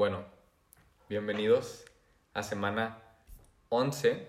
[0.00, 0.24] Bueno,
[1.10, 1.84] bienvenidos
[2.32, 3.02] a semana
[3.68, 4.28] 11,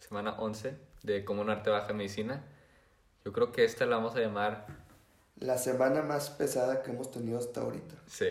[0.00, 2.42] semana 11 de Cómo un arte baja medicina.
[3.24, 4.66] Yo creo que esta la vamos a llamar,
[5.36, 7.94] La semana más pesada que hemos tenido hasta ahorita.
[8.08, 8.30] sí,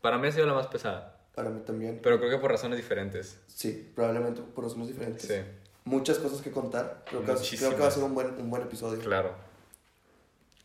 [0.00, 2.00] para mí ha sido la más pesada, Para mí también.
[2.02, 3.38] pero creo que por razones diferentes.
[3.46, 5.28] Sí, probablemente por razones diferentes.
[5.28, 5.40] Sí,
[5.84, 7.04] Muchas cosas que contar.
[7.08, 9.00] Creo que, creo que va a ser un buen, un buen episodio.
[9.00, 9.32] claro.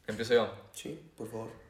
[0.07, 0.51] Empiezo yo.
[0.73, 1.64] Sí, por favor.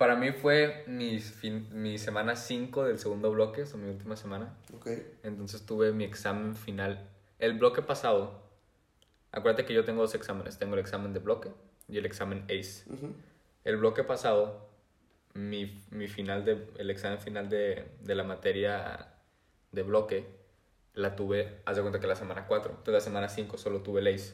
[0.00, 4.56] Para mí fue mi, fin- mi semana 5 del segundo bloque, o mi última semana.
[4.74, 4.88] Ok.
[5.24, 7.06] Entonces tuve mi examen final.
[7.38, 8.40] El bloque pasado,
[9.30, 10.58] acuérdate que yo tengo dos exámenes.
[10.58, 11.50] Tengo el examen de bloque
[11.86, 12.84] y el examen ACE.
[13.64, 14.70] El bloque pasado,
[15.34, 19.06] mi, mi final de, el examen final de, de la materia
[19.70, 20.24] de bloque,
[20.94, 22.70] la tuve, haz de cuenta que la semana 4.
[22.70, 24.32] Entonces la semana 5 solo tuve el ACE.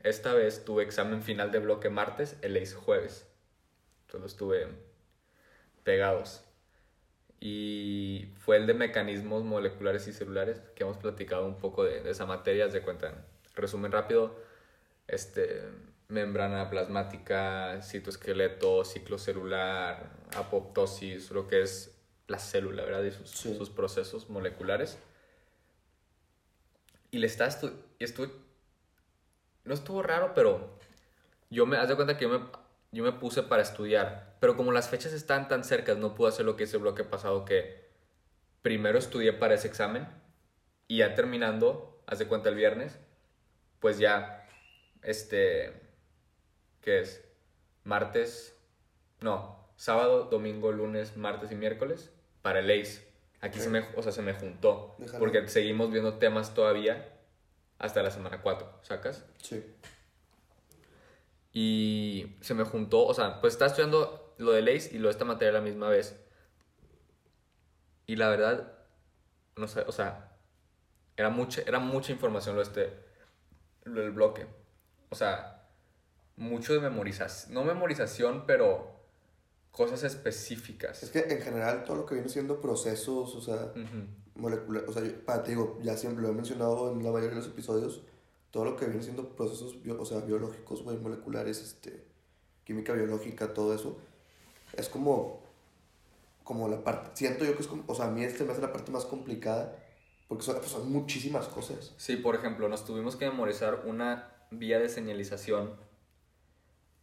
[0.00, 3.27] Esta vez tuve examen final de bloque martes, el ACE jueves.
[4.08, 4.68] Entonces los tuve
[5.84, 6.42] pegados.
[7.40, 12.10] Y fue el de mecanismos moleculares y celulares, que hemos platicado un poco de, de
[12.10, 13.26] esa materia, de cuenta.
[13.54, 14.34] Resumen rápido,
[15.08, 15.62] este,
[16.08, 21.94] membrana plasmática, citoesqueleto, ciclo celular, apoptosis, lo que es
[22.28, 23.04] la célula, ¿verdad?
[23.04, 23.56] Y sus, Sí.
[23.58, 24.98] sus procesos moleculares.
[27.10, 28.30] Y le estu y estuve...
[29.64, 30.78] No estuvo raro, pero
[31.50, 31.76] yo me...
[31.76, 32.46] Haz de cuenta que yo me,
[32.90, 36.46] yo me puse para estudiar, pero como las fechas están tan cercas, no pude hacer
[36.46, 37.88] lo que hice el bloque pasado, que
[38.62, 40.08] primero estudié para ese examen
[40.86, 42.98] y ya terminando, haz de cuenta el viernes,
[43.80, 44.48] pues ya,
[45.02, 45.72] este,
[46.80, 47.24] ¿qué es?
[47.84, 48.58] Martes,
[49.20, 52.10] no, sábado, domingo, lunes, martes y miércoles
[52.42, 53.06] para el ACE.
[53.40, 57.14] Aquí se me, o sea, se me juntó, porque seguimos viendo temas todavía
[57.78, 59.24] hasta la semana 4, ¿sacas?
[59.40, 59.64] Sí.
[61.60, 65.12] Y se me juntó, o sea, pues estaba estudiando lo de ACE y lo de
[65.12, 66.16] esta materia a la misma vez.
[68.06, 68.78] Y la verdad,
[69.56, 70.36] no sé, o sea,
[71.16, 72.92] era mucha, era mucha información lo este,
[73.82, 74.46] lo del bloque.
[75.10, 75.68] O sea,
[76.36, 78.92] mucho de memorización, no memorización, pero
[79.72, 81.02] cosas específicas.
[81.02, 84.06] Es que en general todo lo que viene siendo procesos, o sea, Ujú.
[84.36, 87.30] molecular, o sea, yo- para, te digo, ya siempre lo he mencionado en la mayoría
[87.30, 88.02] de los episodios,
[88.50, 92.04] todo lo que viene siendo procesos, bio- o sea, biológicos, moleculares, este,
[92.64, 93.98] química biológica, todo eso,
[94.76, 95.42] es como,
[96.44, 98.62] como la parte, siento yo que es como, o sea, a mí este me hace
[98.62, 99.76] la parte más complicada,
[100.28, 101.92] porque son, pues, son muchísimas cosas.
[101.96, 105.74] Sí, por ejemplo, nos tuvimos que memorizar una vía de señalización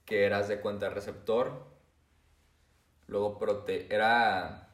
[0.06, 1.66] que era haz de cuenta receptor,
[3.08, 4.74] luego prote era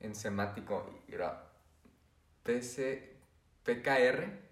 [0.00, 1.50] enzimático, era
[2.44, 3.16] PC,
[3.64, 4.43] PKR,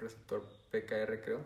[0.00, 1.40] receptor PKR creo,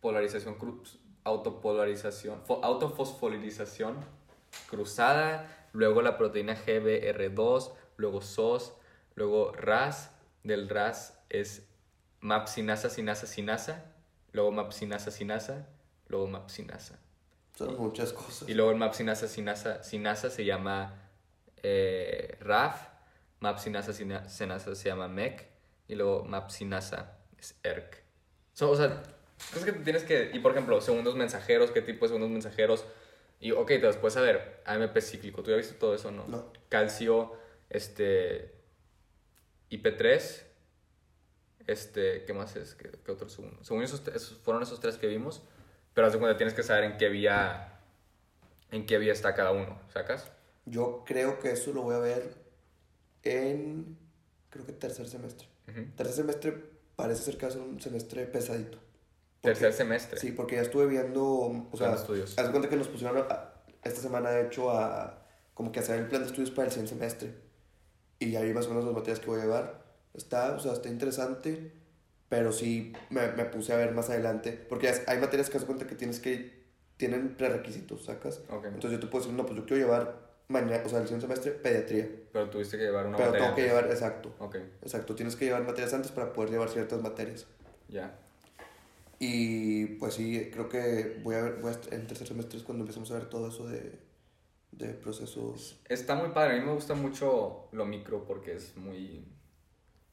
[0.00, 3.96] polarización cruz, autopolarización, fo- autofosforilación
[4.68, 8.72] cruzada, luego la proteína GBR2, luego SOS,
[9.14, 10.10] luego RAS,
[10.44, 11.68] del RAS es
[12.20, 13.92] MAP-sinasa, sinasa, sinasa,
[14.32, 15.68] luego MAP-sinasa, sinasa,
[16.08, 16.98] luego MAP-sinasa.
[17.54, 18.48] Son muchas cosas.
[18.48, 20.94] Y luego el MAP-sinasa, sinasa, sinasa se llama
[21.62, 22.88] eh, RAF,
[23.40, 25.48] MAP-sinasa, sina- sinasa se llama MEC,
[25.88, 27.15] y luego MAP-sinasa
[27.46, 28.02] es ERC.
[28.52, 29.02] So, o sea,
[29.52, 30.30] cosas que tienes que...
[30.32, 32.84] Y por ejemplo, segundos mensajeros, qué tipo de segundos mensajeros.
[33.40, 34.62] Y ok, te los puedes saber.
[34.64, 36.26] AMP cíclico, ¿tú ya viste todo eso no?
[36.26, 36.52] No.
[36.68, 37.32] Calcio,
[37.70, 38.54] este...
[39.70, 40.42] IP3,
[41.66, 42.74] este, ¿qué más es?
[42.74, 43.62] ¿Qué, qué otro segundo?
[43.64, 44.00] Según esos,
[44.42, 45.42] fueron esos tres que vimos,
[45.92, 47.80] pero haz de cuenta tienes que saber en qué vía,
[48.70, 50.30] en qué vía está cada uno, ¿sacas?
[50.66, 52.36] Yo creo que eso lo voy a ver
[53.24, 53.98] en,
[54.50, 55.48] creo que tercer semestre.
[55.96, 58.78] Tercer semestre parece ser que ser un semestre pesadito.
[59.40, 60.18] Porque- Tercer semestre.
[60.18, 61.24] Sí, porque ya estuve viendo,
[61.70, 62.36] o sea, estudios.
[62.38, 63.52] haz cuenta que nos pusieron a-
[63.84, 65.22] esta semana, de hecho, a
[65.54, 67.34] como que hacer el plan de estudios para el siguiente semestre.
[68.18, 69.84] Y ahí más o menos las materias que voy a llevar.
[70.14, 71.72] Está, o sea, está interesante,
[72.28, 75.86] pero sí me, me puse a ver más adelante, porque hay materias que haz cuenta
[75.86, 78.40] que tienes que, tienen prerequisitos, ¿sacas?
[78.50, 78.64] Ok.
[78.66, 81.26] Entonces yo te puedo decir, no, pues yo quiero llevar mañana, o sea, el siguiente
[81.26, 82.08] semestre, pediatría.
[82.32, 85.46] Pero tuviste que llevar una pero materia tengo que llevar, exacto, Ok, exacto, tienes que
[85.46, 87.46] llevar materias antes para poder llevar ciertas materias.
[87.88, 88.18] ya.
[89.18, 92.82] Y pues sí, creo que voy a ver, voy a en tercer semestre es cuando
[92.82, 93.98] empezamos a ver todo eso de,
[94.72, 95.80] de procesos.
[95.88, 99.26] Está muy padre, a mí me gusta mucho lo micro porque es muy,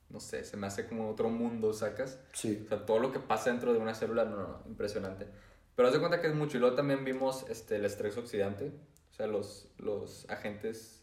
[0.09, 2.18] no sé, se me hace como otro mundo, ¿sacas?
[2.31, 5.27] Sí, O sea, todo lo que pasa dentro de una célula, no, no, impresionante.
[5.75, 6.56] Pero haz de cuenta que es mucho.
[6.57, 8.71] Y luego también vimos este, el estrés oxidante.
[9.13, 11.01] O sea, los, los agentes,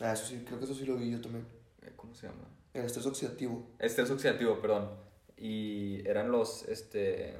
[0.00, 1.46] ah, eso sí, creo que eso sí lo vi yo también.
[1.82, 2.48] eh, ¿cómo se llama?
[2.72, 3.70] El estrés oxidativo.
[3.78, 4.90] Estrés oxidativo, perdón.
[5.36, 7.36] Y eran los, este,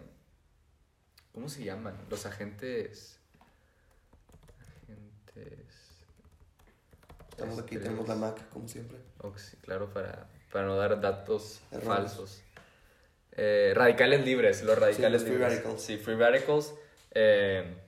[1.33, 1.97] ¿cómo se llaman?
[2.11, 3.19] Los agentes,
[4.61, 5.57] agentes,
[7.31, 8.99] Estamos aquí, tenemos la Mac, como siempre.
[9.37, 11.87] Sí, claro, para, para no dar datos Errores.
[11.89, 12.43] falsos.
[13.33, 15.55] Eh, radicales libres, los radicales los free libres.
[15.55, 15.81] radicals.
[15.83, 16.75] Sí, free radicals.
[17.13, 17.79] eh,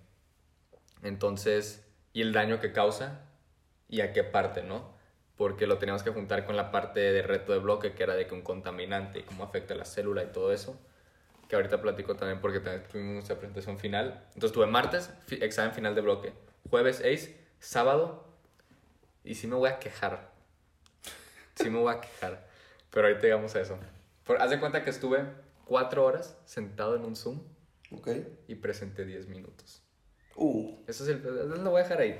[1.02, 1.83] entonces,
[2.14, 3.20] y el daño que causa
[3.88, 4.94] y a qué parte, ¿no?
[5.36, 8.26] Porque lo teníamos que juntar con la parte de reto de bloque, que era de
[8.26, 10.80] que un contaminante y cómo afecta a la célula y todo eso.
[11.48, 14.24] Que ahorita platico también porque también tuvimos nuestra presentación final.
[14.28, 16.32] Entonces tuve martes, examen final de bloque.
[16.70, 18.24] Jueves, ACE, sábado.
[19.24, 20.30] Y sí me voy a quejar.
[21.56, 22.46] Sí me voy a quejar.
[22.90, 23.76] Pero ahorita llegamos a eso.
[24.24, 25.24] Por, haz de cuenta que estuve
[25.64, 27.42] cuatro horas sentado en un Zoom
[27.90, 28.08] ¿Ok?
[28.46, 29.83] y presenté 10 minutos.
[30.36, 32.18] Uh, Eso es el, lo voy a dejar ahí.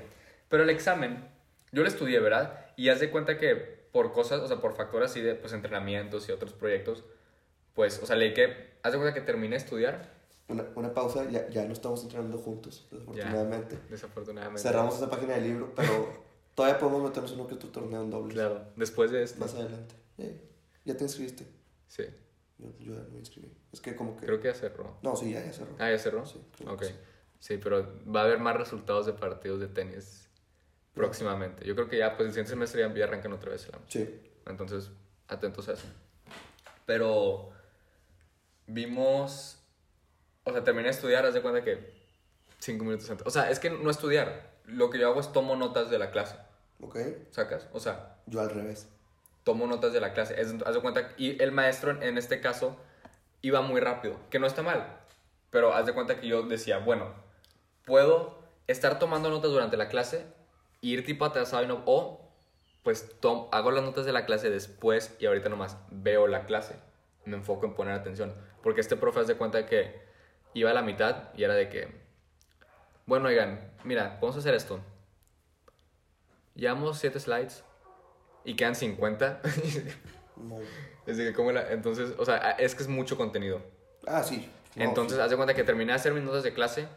[0.49, 1.27] Pero el examen,
[1.71, 2.65] yo lo estudié, ¿verdad?
[2.75, 6.27] Y haz de cuenta que por cosas, o sea, por factores así de pues, entrenamientos
[6.29, 7.03] y otros proyectos,
[7.73, 10.13] pues, o sea, leí que, haz de cuenta que terminé de estudiar,
[10.47, 13.79] una, una pausa, ya, ya no estamos entrenando juntos, desafortunadamente.
[13.89, 14.61] desafortunadamente.
[14.61, 16.07] Cerramos esta página de libro, pero
[16.55, 18.33] todavía podemos meternos en uno que otro torneo en dobles.
[18.35, 19.39] Claro, después de esto.
[19.39, 19.95] Más adelante.
[20.19, 20.39] Eh,
[20.85, 21.47] ya te inscribiste.
[21.87, 22.03] Sí,
[22.59, 23.51] Yo, yo ya me inscribí.
[23.71, 24.25] Es que como que...
[24.27, 24.97] creo que ya cerró.
[25.01, 25.75] No, sí, ya, ya cerró.
[25.79, 26.25] Ah, ya cerró.
[26.25, 26.83] Sí, Ok.
[26.83, 26.93] sí.
[27.39, 30.29] Sí, pero va a haber más resultados de partidos de tenis
[30.93, 31.65] próximamente.
[31.65, 33.69] Yo creo que ya, pues el siguiente semestre ya, ya arrancan otra vez.
[33.71, 33.79] ¿no?
[33.87, 34.07] Sí.
[34.47, 34.89] Entonces,
[35.27, 35.87] atentos a eso.
[36.85, 37.51] Pero
[38.67, 39.59] vimos,
[40.43, 41.93] o sea, terminé de estudiar, haz de cuenta que
[42.59, 43.25] cinco minutos antes.
[43.27, 44.53] O sea, es que no estudiar.
[44.65, 46.37] Lo que yo hago es tomo notas de la clase,
[46.81, 46.97] ¿Ok?
[47.29, 47.67] ¿sacas?
[47.71, 48.87] O sea, Yo al revés.
[49.43, 50.39] tomo notas de la clase.
[50.41, 52.75] Es, haz de cuenta, y el maestro en, en este caso
[53.43, 54.97] iba muy rápido, que no está mal.
[55.51, 57.13] Pero haz de cuenta que yo decía, bueno,
[57.85, 58.37] puedo
[58.67, 60.25] estar tomando notas durante la clase,
[60.81, 62.21] ir tipo atrasado y no, o
[62.83, 66.75] pues tom- hago las notas de la clase después y ahorita nomás veo la clase.
[67.25, 68.35] Me enfoco en poner atención.
[68.61, 69.99] Porque este profe haz de cuenta que
[70.53, 71.87] iba a la mitad y era de que,
[73.07, 74.79] bueno, oigan, mira, vamos a hacer esto.
[76.55, 77.63] Llevamos 7 slides
[78.43, 79.41] y quedan 50.
[80.37, 80.59] No.
[81.07, 83.61] es de que, ¿cómo la- Entonces, o sea, es que es mucho contenido.
[84.07, 84.49] Ah, sí.
[84.75, 86.87] No, Entonces, haz de cuenta que terminé de hacer mis notas de clase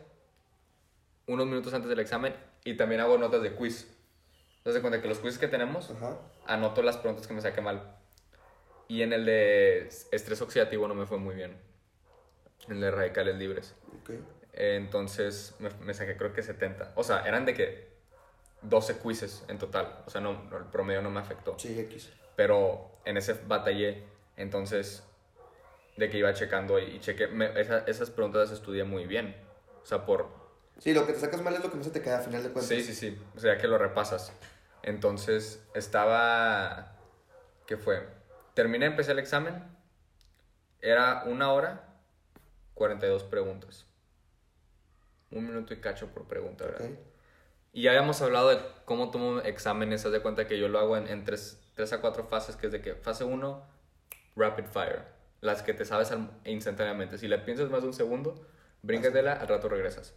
[1.28, 2.34] unos minutos antes del examen
[2.64, 3.94] y también hago notas de quiz.
[4.64, 5.90] De cuenta que los quizzes que tenemos.
[5.90, 6.18] Ajá.
[6.46, 7.96] anoto las preguntas que me saqué mal.
[8.86, 11.56] Y en el de estrés oxidativo no me fue muy bien.
[12.66, 13.74] En el de radicales libres.
[14.02, 14.10] Ok.
[14.52, 16.92] Eh, Entonces me, me saqué creo que 70.
[16.96, 17.88] O sea, eran de que
[18.60, 20.02] 12 quizzes en total.
[20.06, 21.58] O sea, no, no, el promedio no me afectó.
[21.58, 22.12] Sí, X.
[22.36, 24.04] Pero en ese batallé.
[24.36, 25.02] Entonces,
[25.96, 27.26] de que iba checando y, y chequé.
[27.28, 29.34] me- esa- esas preguntas las estudié muy bien.
[29.82, 30.28] O sea, por,
[30.78, 32.42] Sí, lo que te sacas mal es lo que no se te queda a final
[32.42, 32.68] de cuentas.
[32.68, 33.20] Sí, sí, sí.
[33.36, 34.32] O sea, que lo repasas.
[34.82, 36.96] Entonces, estaba...
[37.66, 38.06] ¿Qué fue?
[38.54, 39.62] Terminé, empecé el examen.
[40.80, 41.96] Era una hora,
[42.74, 43.86] 42 preguntas.
[45.30, 46.90] Un minuto y cacho por pregunta, ¿verdad?
[46.90, 46.98] Ok.
[47.72, 50.04] Y ya habíamos hablado de cómo tomo exámenes.
[50.06, 52.66] Haz de cuenta que yo lo hago en, en tres, tres a cuatro fases, que
[52.66, 53.66] es de que fase 1,
[54.36, 55.02] rapid fire.
[55.40, 56.12] Las que te sabes
[56.44, 57.18] instantáneamente.
[57.18, 58.46] Si la piensas más de un segundo,
[58.82, 60.14] bríncatela, al rato regresas.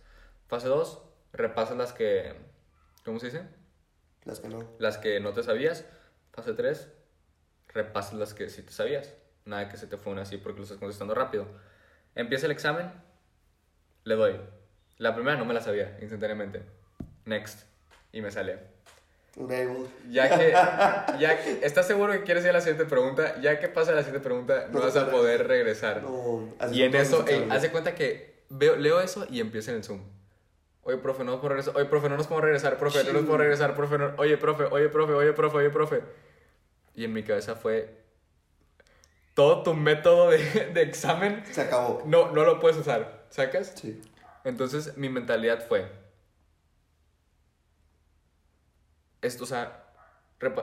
[0.52, 1.02] Fase 2,
[1.32, 2.34] repasas las que...
[3.06, 3.44] ¿Cómo se dice?
[4.26, 4.68] Las que no.
[4.80, 5.86] Las que no te sabías.
[6.34, 6.90] Fase 3,
[7.70, 9.14] repasas las que sí te sabías.
[9.46, 11.48] Nada que se te fue una así porque lo estás contestando rápido.
[12.16, 12.92] Empieza el examen,
[14.04, 14.42] le doy.
[14.98, 16.64] La primera no me la sabía instantáneamente.
[17.24, 17.62] Next.
[18.12, 18.60] Y me sale.
[20.10, 20.52] Ya que,
[21.18, 23.40] ya que, ¿estás seguro que quieres ir a la siguiente pregunta?
[23.40, 26.04] Ya que pasa la siguiente pregunta, no No vas a poder regresar.
[26.04, 26.54] No.
[26.74, 29.86] y en eso, ey, haz de cuenta que veo, leo eso y empiezo en el
[29.86, 30.21] Zoom.
[30.84, 31.76] Oye, profe, no nos podemos regresar.
[31.78, 32.78] Oye, profe, no nos podemos regresar.
[32.78, 33.76] Profe, no nos podemos regresar.
[33.76, 36.04] Profe, no- Oye, profe, oye, profe, oye, profe, oye, profe.
[36.96, 38.02] Y en mi cabeza fue...
[39.36, 40.38] Todo tu método de,
[40.74, 42.02] de examen Se acabó.
[42.06, 43.26] no, no lo puedes usar.
[43.30, 43.74] ¿Sacas?
[43.76, 44.02] Sí.
[44.44, 45.90] Entonces mi mentalidad fue...
[49.22, 49.78] Esto, o sea...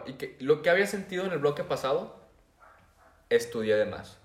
[0.07, 2.29] Y que, lo que había sentido en el bloque pasado,
[3.31, 4.19] estudié de más.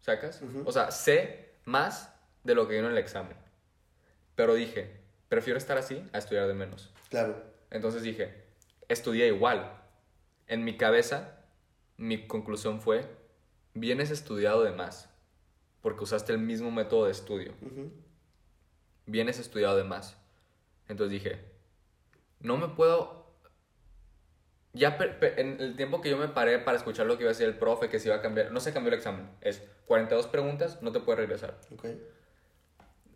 [0.00, 0.42] ¿Sacas?
[0.64, 3.36] O sea, sé más de lo que vino en el examen.
[4.40, 4.90] Pero dije,
[5.28, 6.90] prefiero estar así a estudiar de menos.
[7.10, 7.44] Claro.
[7.70, 8.42] Entonces dije,
[8.88, 9.70] estudié igual.
[10.46, 11.44] En mi cabeza,
[11.98, 13.04] mi conclusión fue,
[13.74, 15.10] vienes estudiado de más.
[15.82, 17.52] Porque usaste el mismo método de estudio.
[17.60, 17.92] Ujú.
[19.04, 20.16] Vienes estudiado de más.
[20.88, 21.44] Entonces dije,
[22.38, 23.26] no me puedo...
[24.72, 24.96] Ya
[25.36, 27.58] en el tiempo que yo me paré para escuchar lo que iba a decir el
[27.58, 29.28] profe, que se iba a cambiar, no se cambió el examen.
[29.42, 31.60] Es 42 preguntas, no te puedes regresar.
[31.74, 31.88] Ok.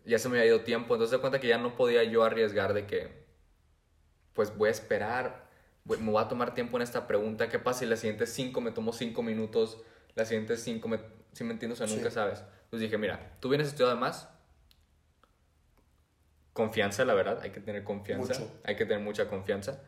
[0.05, 2.73] Ya se me había ido tiempo, entonces de cuenta que ya no podía yo arriesgar
[2.73, 3.25] de que,
[4.33, 5.47] pues voy a esperar,
[5.85, 8.61] voy- me voy a tomar tiempo en esta pregunta, ¿qué pasa si las siguientes cinco
[8.61, 9.81] me tomo cinco minutos,
[10.15, 10.99] las siguientes cinco me,
[11.33, 11.95] si me entiendes o sea, Sí.
[11.95, 12.39] nunca sabes?
[12.65, 14.29] Entonces dije, mira, tú vienes estudiado además,
[16.53, 18.51] confianza, la verdad, hay que tener confianza, Mucho.
[18.63, 19.81] hay que tener mucha confianza.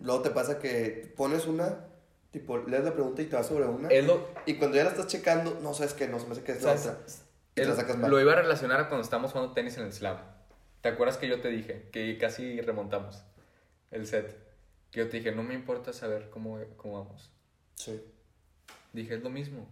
[0.00, 1.86] Luego te pasa que pones una,
[2.30, 3.88] tipo, lees la pregunta y te vas sobre una.
[4.02, 6.52] Lo, Y cuando ya la estás checando, no sabes que no, se me hace que
[6.52, 6.98] es la otra.
[7.56, 7.68] El-
[8.10, 10.18] lo iba a relacionar a cuando estábamos jugando tenis en el slam.
[10.80, 13.22] ¿Te acuerdas que yo te dije que casi remontamos
[13.90, 14.36] el set?
[14.90, 17.30] Que yo te dije, no me importa saber cómo, cómo vamos.
[17.74, 18.02] Sí.
[18.92, 19.68] Dije, es lo mismo.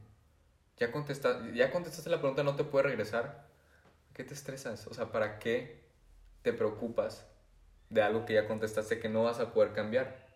[0.79, 3.47] Ya, contesta, ya contestaste la pregunta, no te puedes regresar.
[4.15, 4.87] ¿Qué te estresas?
[4.87, 5.83] O sea, ¿para qué
[6.43, 7.27] te preocupas
[7.91, 10.27] de algo que ya contestaste que no vas a poder cambiar?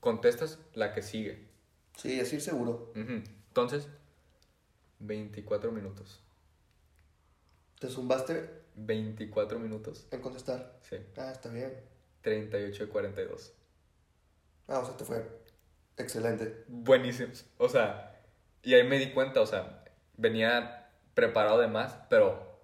[0.00, 1.48] Contestas la que sigue.
[1.96, 2.92] Sí, es ir seguro.
[2.94, 3.86] Entonces,
[5.00, 6.20] 24 minutos.
[7.82, 10.06] Te zumbaste 24 minutos.
[10.12, 10.78] en contestar.
[10.88, 10.98] Sí.
[11.16, 11.74] Ah, está bien.
[12.20, 13.52] 38 y 42.
[14.68, 15.26] Ah, o sea, te fue
[15.96, 16.62] excelente.
[16.68, 17.44] Buenísimos.
[17.58, 18.22] O sea,
[18.62, 19.84] y ahí me di cuenta, o sea,
[20.16, 22.60] venía preparado de más, pero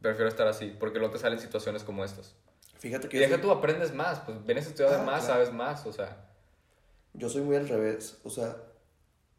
[0.00, 2.34] prefiero estar así, porque no te salen situaciones como estas.
[2.78, 5.34] Fíjate que Y deja soy, tú aprendes más, pues vienes estudiado Ah, más, claro.
[5.34, 6.30] sabes más, o sea.
[7.12, 8.20] yo soy muy al revés.
[8.24, 8.56] O sea,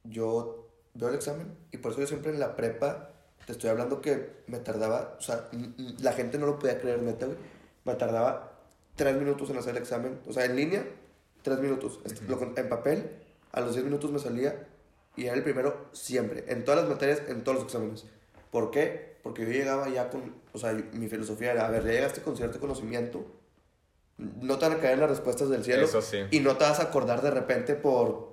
[0.03, 3.13] yo veo el examen y por eso yo siempre en la prepa
[3.47, 5.47] te estoy hablando que me tardaba, o sea,
[6.01, 7.37] la gente no lo podía creer, neta, güey.
[7.85, 8.51] Me tardaba
[8.97, 10.19] tres minutos en hacer el examen.
[10.27, 10.83] O sea, en línea,
[11.43, 12.01] tres minutos.
[12.03, 13.09] Este, lo en papel,
[13.53, 14.67] a los 10 minutos me salía
[15.15, 18.03] y era el primero siempre, en todas las materias, en todos los exámenes.
[18.51, 19.15] ¿Por qué?
[19.23, 22.35] Porque yo llegaba ya con, o sea, mi filosofía era, a ver, ya llegaste con
[22.35, 23.25] cierto conocimiento,
[24.17, 26.17] no te van a caer las respuestas del cielo Eso sí.
[26.31, 28.26] y no te vas a acordar de repente por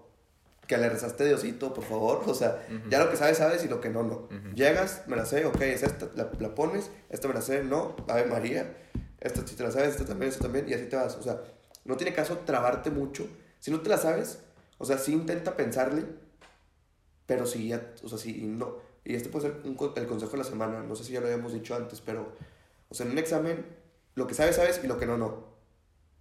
[0.66, 2.22] que le rezaste Diosito, por favor.
[2.26, 4.28] O sea, ya lo que sabes, sabes y lo que no, no.
[4.54, 7.96] Llegas, me la sé, ok, es esta, la, la pones, esta me la sé, no,
[8.08, 8.76] Ave María,
[9.20, 11.16] esta sí te la sabes, esta también, esta también, y así te vas.
[11.16, 11.40] O sea,
[11.84, 13.26] no tiene caso trabarte mucho.
[13.60, 14.40] Si no te la sabes,
[14.78, 16.04] o sea, sí intenta pensarle,
[17.26, 18.76] pero si ya, o sea, si no.
[19.04, 21.26] Y este puede ser un el consejo de la semana, no sé si ya lo
[21.26, 22.32] habíamos dicho antes, pero,
[22.88, 23.66] o sea, en un examen,
[24.14, 25.54] lo que sabes, sabes y lo que no, no.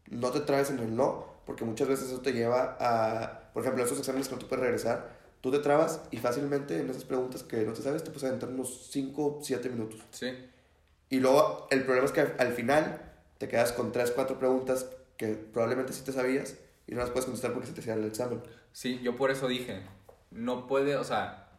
[0.09, 3.83] No te trabes en el no, porque muchas veces eso te lleva a, por ejemplo,
[3.83, 7.43] esos exámenes que no te puedes regresar, tú te trabas y fácilmente en esas preguntas
[7.43, 10.01] que no te sabes te puedes aventar unos 5, 7 minutos.
[10.11, 10.33] Sí.
[11.09, 15.35] Y luego el problema es que al final te quedas con 3, 4 preguntas que
[15.35, 16.57] probablemente sí te sabías
[16.87, 18.41] y no las puedes contestar porque se te cierra el examen.
[18.71, 19.83] Sí, yo por eso dije,
[20.31, 21.51] no puede, o sea,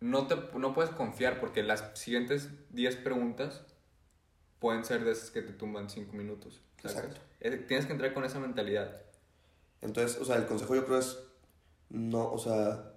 [0.00, 3.62] no, te, no puedes confiar porque las siguientes 10 preguntas
[4.58, 6.62] pueden ser de esas que te tumban 5 minutos.
[6.76, 6.96] ¿sacas?
[6.96, 7.20] Exacto.
[7.40, 9.02] Eh, Tienes que entrar con esa mentalidad.
[9.82, 11.18] Entonces, o sea, el consejo yo creo es
[11.90, 12.92] no, o sea,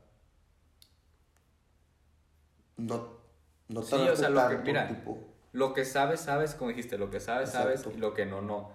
[2.78, 3.20] no,
[3.68, 7.10] no Sí, o sea, lo que- mira, tipo, Lo que sabes, sabes, como dijiste, lo
[7.10, 7.98] que sabes, sabes, Exacto.
[7.98, 8.72] y lo que no, no.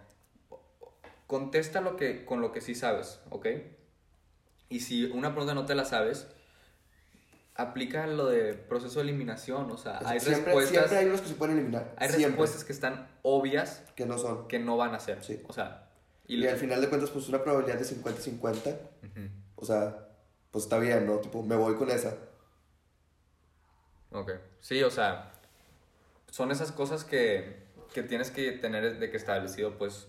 [1.28, 3.46] Contesta lo que, con lo que sí sabes, ¿ok?
[4.68, 6.26] Y si una pregunta no te la sabes,
[7.54, 11.28] aplica lo de proceso de eliminación, o sea, hay siempre, respuestas, siempre hay unos que
[11.28, 11.94] se pueden eliminar.
[11.96, 14.48] hay siempre, respuestas que están obvias que no son.
[14.48, 15.40] que no van a ser, Sí.
[15.46, 15.83] o sea,
[16.26, 19.28] Y, y, al final de cuentas, pues una probabilidad de 50-50, Ujú.
[19.56, 20.08] o sea,
[20.50, 21.18] pues está bien, ¿no?
[21.18, 22.16] Tipo, me voy con esa.
[24.10, 24.30] Ok.
[24.60, 25.32] Sí, o sea,
[26.30, 30.08] son esas cosas que, que tienes que tener de que establecido, pues,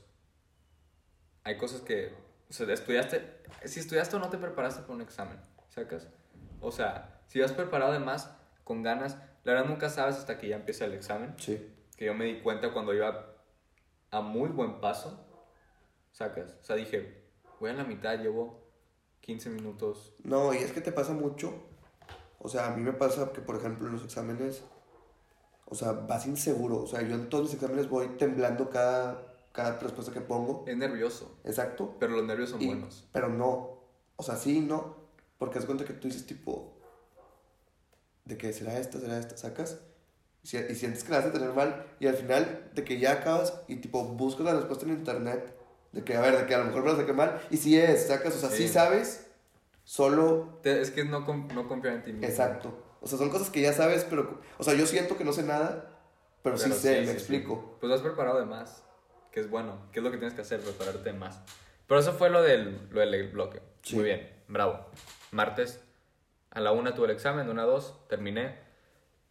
[1.43, 2.13] hay cosas que,
[2.49, 6.07] o sea, estudiaste, si estudiaste o no te preparaste para un examen, ¿sacas?
[6.61, 8.31] O sea, si vas preparado de más,
[8.63, 11.71] con ganas, la verdad nunca sabes hasta que ya empieza el examen, Sí.
[11.97, 13.35] que yo me di cuenta cuando iba
[14.11, 15.24] a muy buen paso,
[16.19, 16.55] ¿sacas?
[16.61, 17.23] O sea, dije,
[17.59, 18.63] voy a la mitad, llevo
[19.19, 20.13] 15 minutos.
[20.23, 21.53] No, y es que te pasa mucho.
[22.39, 24.63] O sea, a mí me pasa que, por ejemplo, en los exámenes,
[25.65, 26.81] o sea, vas inseguro.
[26.83, 30.63] O sea, yo en todos mis exámenes voy temblando cada, cada respuesta que pongo.
[30.67, 31.95] Es nervioso, Exacto.
[31.99, 33.07] pero los nervios son Y- buenos.
[33.11, 33.79] Pero no.
[34.15, 34.95] O sea, sí, no.
[35.37, 36.77] Porque haz cuenta que tú dices, tipo,
[38.23, 39.81] de que será esta, será esta, sacas.
[40.43, 41.85] Y, si- y sientes que la vas a tener mal.
[41.99, 45.54] Y al final, de que ya acabas y, tipo, buscas la respuesta en internet.
[45.95, 47.41] De que, a ver, de que a lo mejor me la saqué mal.
[47.49, 48.35] Y sí es, sacas.
[48.35, 48.73] O sea, sí, Sí.
[48.73, 49.31] sabes.
[49.83, 52.27] Solo Te- es que no, no confiar en ti mismo.
[52.27, 52.83] Exacto.
[53.01, 54.41] O sea, son cosas que ya sabes, pero...
[54.57, 55.91] O sea, yo siento que no sé nada,
[56.43, 57.55] pero, sí Pero sé, sí, me sí, explico.
[57.71, 57.77] sí.
[57.79, 58.83] Pues vas preparado de más,
[59.31, 61.39] que es bueno, que es lo que tienes que hacer, prepararte de más.
[61.87, 63.61] Pero eso fue lo del, lo del bloque.
[63.83, 63.95] Sí.
[63.95, 64.87] Muy bien, bravo.
[65.31, 65.79] Martes,
[66.49, 68.57] a la una tuve el examen, de una a dos, terminé.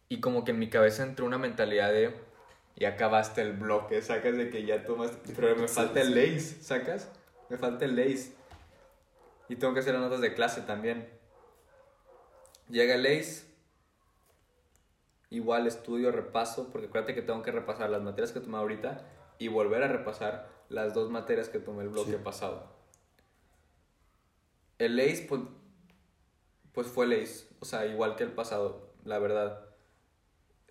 [0.07, 2.15] Y como que en mi cabeza entró una mentalidad de,
[2.75, 7.09] y acabaste el bloque, sacas de que ya tomas, pero me falta el lace, sacas,
[7.49, 8.33] me falta el lace.
[9.47, 11.07] Y tengo que hacer las notas de clase también.
[12.69, 13.45] Llega el ace.
[15.29, 19.05] Igual estudio, repaso, porque acuérdate que tengo que repasar las materias que tomé ahorita
[19.37, 22.17] y volver a repasar las dos materias que tomé el bloque Sí.
[22.23, 22.73] pasado.
[24.77, 25.41] El ace, pues,
[26.73, 29.61] pues fue el ace, o sea, igual que el pasado, la verdad.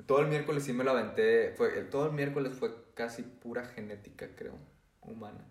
[0.06, 4.28] Todo el miércoles sí me lo aventé, fue, todo el miércoles fue casi pura genética,
[4.37, 4.54] creo,
[5.02, 5.46] humana.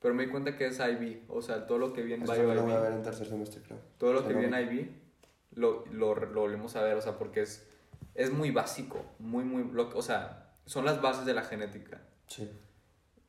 [0.00, 1.24] Pero me di cuenta que es IB.
[1.28, 2.26] O sea, todo lo que vi en lo
[2.62, 3.78] voy a ver en tercer semestre, creo.
[3.98, 4.88] Todo lo O sea, que no vi en me- IB
[5.52, 7.66] lo, lo, lo volvemos a ver, o sea, porque es,
[8.14, 12.02] es muy básico, muy, muy, lo- o sea, son las bases de la genética.
[12.26, 12.50] Sí.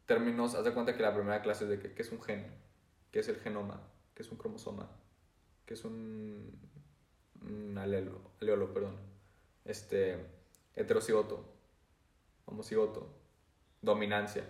[0.05, 2.45] Términos, haz de cuenta que la primera clase es de que, qué es un gen,
[3.11, 3.81] qué es el genoma,
[4.13, 4.89] qué es un cromosoma,
[5.65, 6.51] qué es un,
[7.41, 8.97] un alelo, aleolo, perdón,
[9.65, 10.17] este,
[10.75, 11.45] heterocigoto,
[12.45, 13.09] homocigoto,
[13.81, 14.43] dominancia,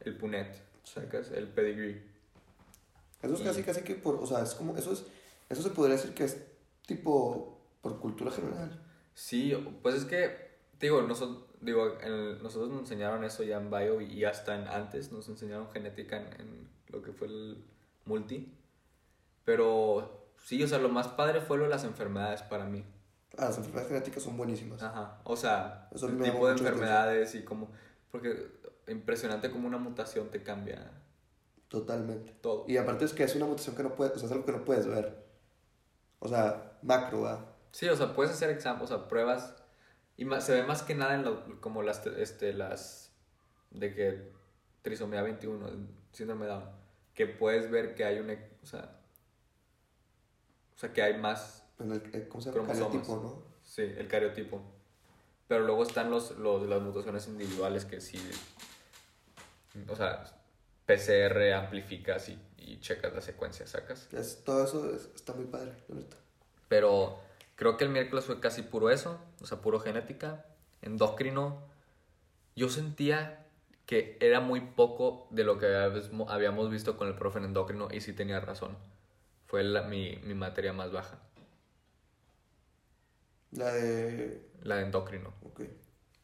[0.00, 1.30] el punet, ¿sacas?
[1.30, 2.06] El pedigree.
[3.22, 5.04] Eso es Y- casi, casi que por, o sea, es como, eso es,
[5.48, 6.38] eso se podría decir que es
[6.86, 8.82] tipo por cultura general.
[9.14, 11.98] Sí, pues es que, digo, nosotros, digo,
[12.42, 16.40] nosotros nos enseñaron eso ya en bio y hasta en, antes nos enseñaron genética en,
[16.40, 17.64] en lo que fue el
[18.04, 18.54] multi.
[19.44, 22.84] Pero sí, o sea, lo más padre fue lo de las enfermedades para mí.
[23.38, 24.82] Ah, las enfermedades genéticas son buenísimas.
[24.82, 27.70] Ajá, o sea, Eso el tipo de enfermedades y como,
[28.10, 28.50] porque
[28.88, 30.90] impresionante como una mutación te cambia
[31.68, 32.32] Totalmente.
[32.40, 32.64] todo.
[32.66, 34.52] Y aparte es que es una mutación que no puedes, o sea, es algo que
[34.52, 35.24] no puedes ver.
[36.18, 37.54] O sea, macro, ¿va?
[37.70, 39.54] Sí, o sea, puedes hacer exámenes, o sea, pruebas.
[40.16, 43.12] Y más- se ve más que nada en lo, como las, este, las,
[43.70, 44.32] de que
[44.82, 45.68] trisomía 21,
[46.12, 46.64] síndrome Down,
[47.14, 48.98] que puedes ver que hay un, e- o sea,
[50.74, 52.64] o sea, que hay más, En el, eh, ¿Cómo se llama?
[52.64, 52.90] Cromosomas.
[52.92, 53.42] Cariotipo, ¿no?
[53.64, 54.62] sí, el cariotipo.
[55.46, 58.18] Pero luego están los, los, las mutaciones individuales que sí,
[59.88, 60.24] o sea,
[60.86, 64.08] PCR amplificas y, y checas la secuencia, sacas.
[64.12, 66.02] Es, todo eso es- está muy padre, la.
[66.68, 67.18] Pero
[67.56, 70.44] creo que el miércoles fue casi puro eso, o sea, puro genética.
[70.82, 71.62] Endocrino,
[72.54, 73.46] yo sentía
[73.86, 77.88] que era muy poco de lo que habíamos- habíamos visto con el profe en endocrino
[77.90, 78.76] y sí tenía razón.
[79.46, 81.18] Fue la- mi, mi materia más baja,
[83.52, 84.42] La de...
[84.62, 85.32] la de endocrino.
[85.42, 85.62] Ok.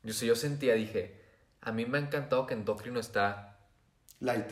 [0.02, 1.20] Yo, sí, yo sentía, dije,
[1.60, 3.58] a mí me ha encantado que endocrino está...
[4.20, 4.46] Light.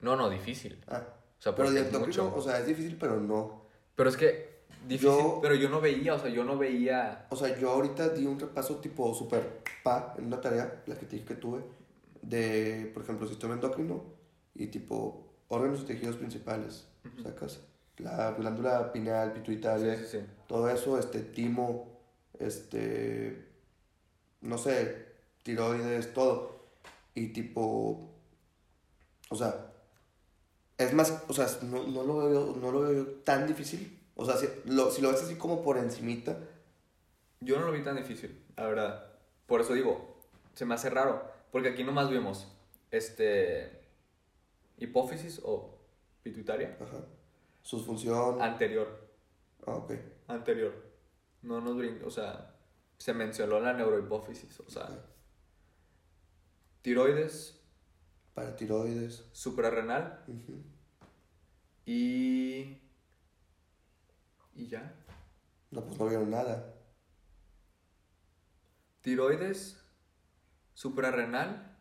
[0.00, 0.82] No, no, difícil.
[0.88, 1.04] Ah.
[1.38, 2.36] O sea, pero de endocrino, mucho.
[2.36, 3.62] o sea, es difícil, pero no.
[3.94, 7.26] Pero es que, difícil, Yo- pero yo no veía, o sea, yo no veía...
[7.30, 11.06] O sea, yo ahorita di un repaso tipo super pa en una tarea, la que
[11.06, 11.60] te dije que tuve,
[12.22, 14.04] de, por ejemplo, sistema endocrino
[14.54, 16.86] y tipo órganos y tejidos principales,
[17.22, 17.60] ¿sacas?
[17.98, 20.26] La glándula pineal, pituitaria, Sí, sí, sí.
[20.46, 21.99] todo eso, este, timo,
[22.40, 23.46] este,
[24.40, 25.06] no sé,
[25.42, 26.60] tiroides, todo.
[27.14, 28.10] Y tipo,
[29.30, 29.72] o sea,
[30.78, 33.98] es más, o sea, no, no lo veo, no lo veo tan difícil.
[34.16, 36.38] O sea, si lo, si lo ves así como por encimita,
[37.40, 39.06] Yo no lo vi tan difícil, la verdad.
[39.46, 40.18] Por eso digo,
[40.54, 41.24] se me hace raro.
[41.50, 42.46] Porque aquí nomás vimos,
[42.90, 43.80] este,
[44.78, 45.78] hipófisis o
[46.22, 46.76] pituitaria.
[46.80, 47.04] Ajá.
[47.62, 48.40] Sus funciones.
[48.42, 49.08] Anterior,
[49.66, 49.92] Ah, ok.
[50.28, 50.89] anterior.
[51.42, 52.54] No nos brin- o sea,
[52.98, 54.88] se mencionó la neurohipófisis, o sea,
[56.82, 57.60] tiroides,
[58.34, 59.24] Paratiroides.
[59.32, 60.24] suprarrenal
[61.86, 62.78] y...
[64.54, 64.94] Y ya.
[65.70, 66.74] No, pues no vieron nada.
[69.02, 69.78] Tiroides,
[70.74, 71.78] suprarrenal.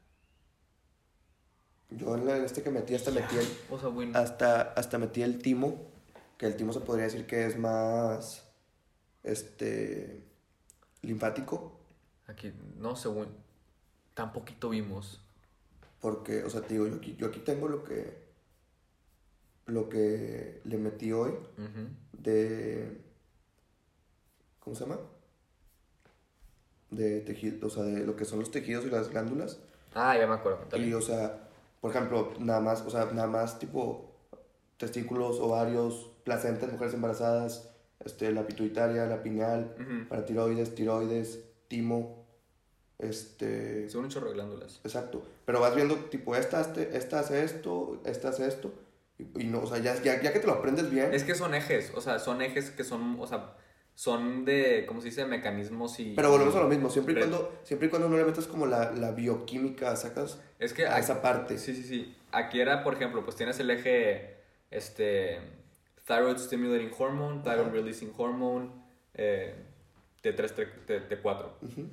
[1.90, 4.98] Yo en, la- en este que metí hasta metí el, O sea, bueno, hasta, hasta
[5.00, 5.92] metí el timo,
[6.38, 8.49] que el timo se podría decir que es más,
[9.24, 10.24] este,
[11.02, 11.80] linfático,
[12.28, 13.28] aquí, no según,
[14.14, 15.22] tan poquito vimos.
[16.02, 18.30] porque, o sea, te digo, yo aquí, yo aquí tengo lo que,
[19.66, 21.34] lo que le metí hoy
[22.14, 23.02] de,
[24.60, 25.00] ¿cómo se llama?
[26.90, 29.60] De tejido, o sea, de lo que son los tejidos y las glándulas.
[29.94, 30.66] Ah, ya me acuerdo.
[30.78, 31.50] Y, o sea,
[31.82, 34.10] por ejemplo, nada más, o sea, nada más tipo
[34.78, 37.70] testículos, ovarios, placentas, mujeres embarazadas,
[38.04, 40.08] este, la pituitaria, la pineal, Ujú.
[40.10, 42.26] paratiroides, tiroides, timo,
[42.98, 44.82] este, Son un chorro de glándulas.
[44.84, 45.24] exacto.
[45.46, 48.74] Pero vas viendo, tipo, esta, hace- esta hace esto, esta hace esto,
[49.18, 51.36] y, y no, o sea, ya, ya, ya que te lo aprendes bien, Es que
[51.36, 53.56] son ejes, o sea, son ejes que son, o sea,
[53.96, 55.26] son de, ¿cómo se dice?
[55.26, 56.14] Mecanismos y...
[56.16, 58.66] pero volvemos a lo mismo, siempre y cuando, siempre y cuando no le metas como
[58.66, 60.86] la, la bioquímica, sacas Es que...
[60.86, 61.58] a aquí- esa parte.
[61.58, 62.16] Sí, sí, sí.
[62.32, 64.36] Aquí era, por ejemplo, pues tienes el eje,
[64.72, 65.40] este,
[66.10, 67.72] Thyroid Stimulating Hormone, Thyroid.
[67.72, 68.72] Releasing Hormone,
[69.14, 69.54] eh,
[70.24, 70.56] T3,
[70.88, 71.46] T, T4.
[71.62, 71.88] Ujú.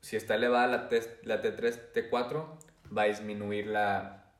[0.00, 2.44] Si está elevada la, T, la T3, T4,
[2.96, 4.32] va a disminuir la,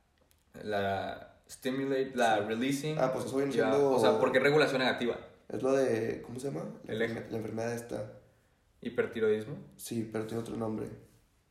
[0.64, 2.98] la stimulate, la releasing.
[2.98, 5.16] Ah, pues eso viene siendo- O sea, porque es regulación negativa.
[5.48, 6.64] Es lo de, ¿cómo se llama?
[6.85, 7.26] La, El eje.
[7.31, 8.12] la enfermedad esta.
[8.81, 9.57] Hipertiroidismo.
[9.76, 10.88] Sí, pero tiene otro nombre.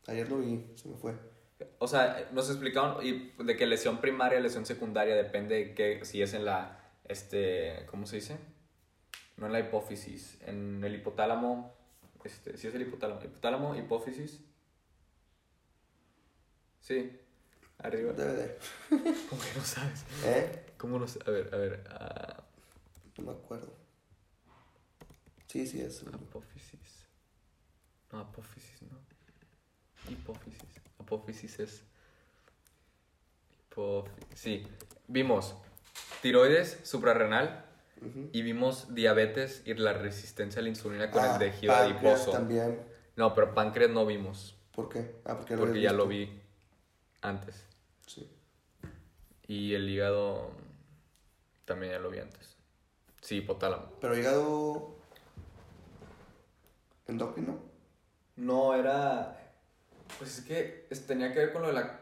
[0.08, 1.14] Ayer lo vi, se me fue.
[1.78, 6.22] O sea, nos explicaron y de que lesión primaria, lesión secundaria, depende de que, si
[6.22, 6.79] es en la,
[7.10, 8.38] este, ¿cómo se dice?
[9.36, 11.74] No en la hipófisis, en el hipotálamo,
[12.24, 14.40] este, si es el hipotálamo, hipotálamo, hipófisis.
[16.80, 17.20] Sí,
[17.80, 18.12] Arriba.
[18.12, 18.58] DVD.
[19.30, 20.04] ¿Cómo que no sabes?
[20.26, 20.66] ¿Eh?
[20.78, 21.28] ¿Cómo no sabes?
[21.28, 21.84] A ver, a ver.
[21.90, 22.44] ah,
[23.18, 23.74] No me acuerdo.
[25.48, 26.04] Sí, sí, es.
[26.04, 27.08] apófisis.
[28.12, 29.00] No, apófisis, no.
[30.12, 30.62] Hipófisis.
[31.00, 31.84] Apófisis es.
[33.72, 34.28] Hipófisis.
[34.40, 34.68] Sí.
[35.08, 35.56] Vimos
[36.22, 37.66] tiroides, suprarrenal
[38.32, 42.32] y vimos diabetes y la resistencia a la insulina con Ah, el tejido páncreas adiposo.
[42.32, 42.80] También.
[43.18, 44.56] No, pero páncreas no vimos.
[44.74, 45.16] ¿Por qué?
[45.26, 46.42] Ah, porque, lo Porque ya lo vi
[47.22, 47.66] antes.
[48.08, 48.30] Sí.
[49.48, 50.52] Y el hígado
[51.66, 52.56] también ya lo vi antes.
[53.22, 53.92] Sí, hipotálamo.
[54.00, 54.96] Pero hígado.
[57.08, 57.60] endocrino.
[58.38, 59.36] No, era.
[60.18, 62.00] Pues es que tenía que ver con lo de la.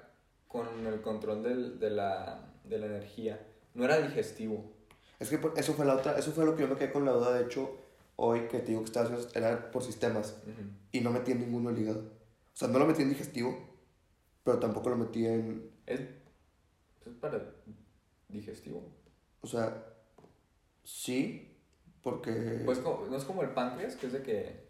[0.48, 3.40] con el control del- de, la, de la energía.
[3.78, 4.72] No era digestivo.
[5.20, 7.12] Es que eso fue la otra, eso fue lo que yo me quedé con la
[7.12, 7.78] duda, de hecho,
[8.16, 10.36] hoy que te digo que estaba era por sistemas,
[10.92, 12.00] y no metí en ninguno el hígado.
[12.02, 13.58] O sea, no lo metí en digestivo,
[14.44, 17.40] pero tampoco lo metí en, Es, es para
[18.30, 18.84] digestivo.
[19.42, 19.84] o sea,
[20.84, 21.56] sí,
[22.02, 24.68] porque, Pues como- no es como el páncreas, que es de que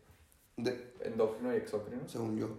[0.58, 2.08] de- endócrino y exócrino.
[2.08, 2.50] según yo.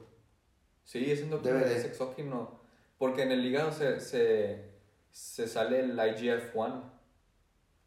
[0.85, 2.61] Sí, es endocrino Debe y es exócrino.
[2.99, 4.78] Porque en el hígado se, se,
[5.13, 6.83] se sale el IGF-1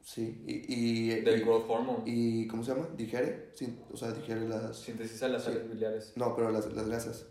[0.04, 0.74] Sí, y,
[1.14, 2.04] y, del y, growth hormone.
[2.08, 2.88] y ¿cómo se llama?
[2.98, 3.52] ¿Digiere?
[3.54, 4.76] Sí, o sea, digiere las...
[4.78, 5.52] Sintetiza las Sí.
[5.52, 6.14] sales biliares.
[6.16, 7.28] No, pero las, las grasas.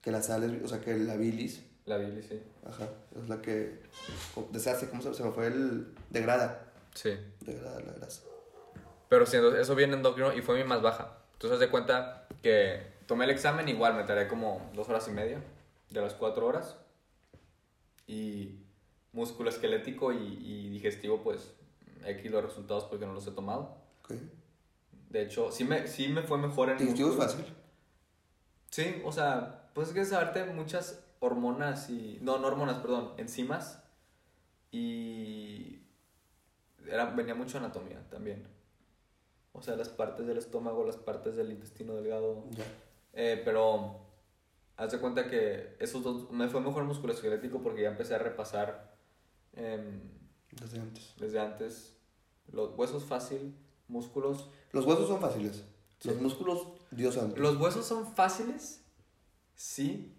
[0.00, 2.42] Que las sales, o sea, que la bilis, La bilis, sí.
[2.66, 3.78] ajá, es la que
[4.50, 5.94] deshace, ¿cómo se, se me fue el...
[6.10, 7.10] degrada, Sí.
[7.40, 8.22] degrada la grasa.
[9.08, 11.18] Pero siendo eso viene endocrino y fue mi más baja.
[11.34, 15.40] Entonces, de cuenta que tomé el examen, igual me tardé como dos horas y media
[15.90, 16.76] de las cuatro horas.
[18.06, 18.63] Y
[19.14, 21.54] músculo esquelético y, y digestivo, pues,
[22.04, 23.78] X los resultados porque no los he tomado.
[24.02, 24.12] ¿Ok?
[25.08, 27.44] De hecho, sí me, sí me fue mejor en Digestivo es fácil.
[28.70, 32.18] Sí, o sea, pues es que saberte muchas hormonas y...
[32.20, 33.82] No, no hormonas, perdón, enzimas.
[34.72, 35.78] Y...
[36.86, 38.46] Era, venía mucho anatomía también.
[39.52, 42.44] O sea, las partes del estómago, las partes del intestino delgado.
[42.50, 42.64] Ya.
[43.12, 44.00] Eh, pero
[44.76, 46.30] haz de cuenta que esos dos...
[46.32, 48.93] Me fue mejor el músculo esquelético porque ya empecé a repasar
[49.56, 50.00] em,
[50.50, 51.14] Desde antes.
[51.18, 51.96] desde antes
[52.52, 53.54] los huesos fácil,
[53.88, 54.48] músculos.
[54.72, 55.64] Los huesos son fáciles.
[55.98, 56.08] Sí.
[56.08, 57.40] Los músculos, Dios santo.
[57.40, 58.84] Los huesos son fáciles,
[59.54, 60.14] sí,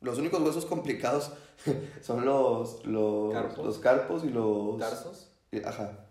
[0.00, 1.30] Los únicos huesos complicados
[2.02, 3.64] son los, los, Carpos.
[3.64, 4.78] los carpos y los...
[4.78, 5.30] tarsos.
[5.64, 6.06] Ajá.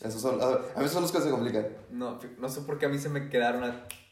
[0.00, 1.68] Esos son, a a veces son los que se complican.
[1.90, 3.64] No, no sé por qué a mí se me quedaron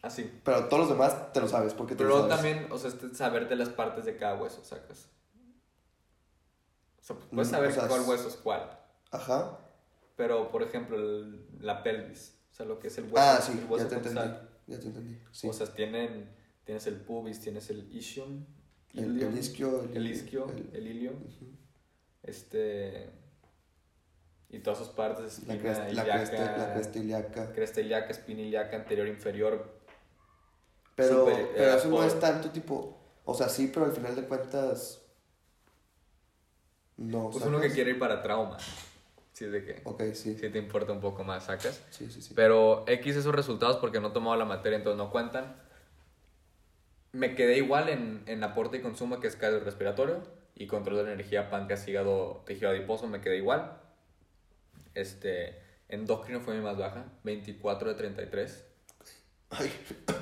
[0.02, 0.30] así.
[0.44, 2.36] Pero todos los demás te lo sabes, porque te Pero lo sabes.
[2.36, 5.08] también, o sea, este, las partes de cada hueso, sacas.
[7.06, 8.78] Sea, puedes Mm, saber cuál es- hueso es cuál.
[9.12, 9.58] Ajá.
[10.16, 13.18] Pero, por ejemplo, el- la pelvis, o sea, lo que es el hueso.
[13.18, 14.36] ah, sí, el hueso ya te entendí.
[14.66, 15.18] Ya te entendí.
[15.30, 15.48] Sí.
[15.48, 16.28] O sea, tienen,
[16.64, 18.44] tienes el pubis, tienes el ischium,
[18.94, 19.82] el, el isquio.
[19.84, 21.12] El, el isquio, el- ilio,
[22.22, 23.10] este...
[24.48, 27.52] Y todas sus partes, la, cresta, la, ilíaca, cresta, la cresta ilíaca.
[27.52, 29.80] cresta ilíaca, espina ilíaca, anterior, inferior.
[30.94, 32.96] Pero, Super- pero eh, eso no es tanto tipo.
[33.24, 35.02] O sea, sí, pero al final de cuentas.
[36.96, 37.30] No.
[37.30, 38.56] Pues uno que quiere ir para trauma.
[39.32, 39.82] Si es de que...
[39.84, 40.34] Ok, sí.
[40.34, 41.82] Si te importa un poco más, sacas.
[41.90, 42.32] Sí, sí, sí.
[42.34, 45.56] Pero X esos resultados porque no he tomado la materia, entonces no cuentan.
[47.12, 50.22] Me quedé igual en, en aporte y consumo, que es cardiorrespiratorio,
[50.54, 53.78] y control de energía, páncreas, hígado, tejido adiposo, me quedé igual.
[54.94, 58.66] Este, endocrino fue mi más baja, 24 de 33.
[59.50, 59.70] Ay,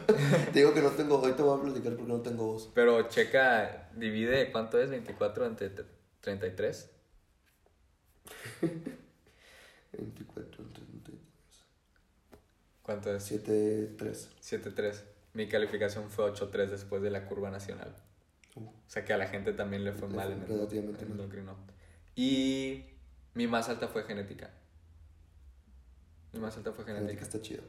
[0.52, 1.20] te digo que no tengo.
[1.20, 2.70] Hoy te voy a platicar porque no tengo voz.
[2.74, 4.90] Pero checa, divide, ¿cuánto es?
[4.90, 5.70] 24 entre
[6.24, 6.90] 33.
[9.92, 11.18] 24, 33.
[12.82, 13.22] ¿Cuánto es?
[13.24, 14.30] 7, 3.
[14.40, 15.02] 7.3.
[15.34, 17.94] Mi calificación fue 8.3 después de la curva nacional.
[18.54, 18.64] Uh.
[18.66, 21.04] O sea que a la gente también le fue Le mal fue en el, relativamente
[21.04, 21.56] en el endocrino.
[22.16, 22.84] Y
[23.34, 24.50] mi más alta fue genética.
[26.32, 27.24] Mi más alta fue Genética genética.
[27.24, 27.62] está chido.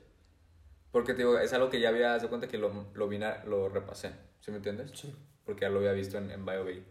[0.91, 3.67] Porque te digo, es algo que ya había, de cuenta que lo, lo, vine- lo
[3.69, 4.11] repasé.
[4.39, 4.91] ¿Sí me entiendes?
[4.93, 5.13] Sí.
[5.45, 6.83] Porque ya lo había visto en, en BioBay.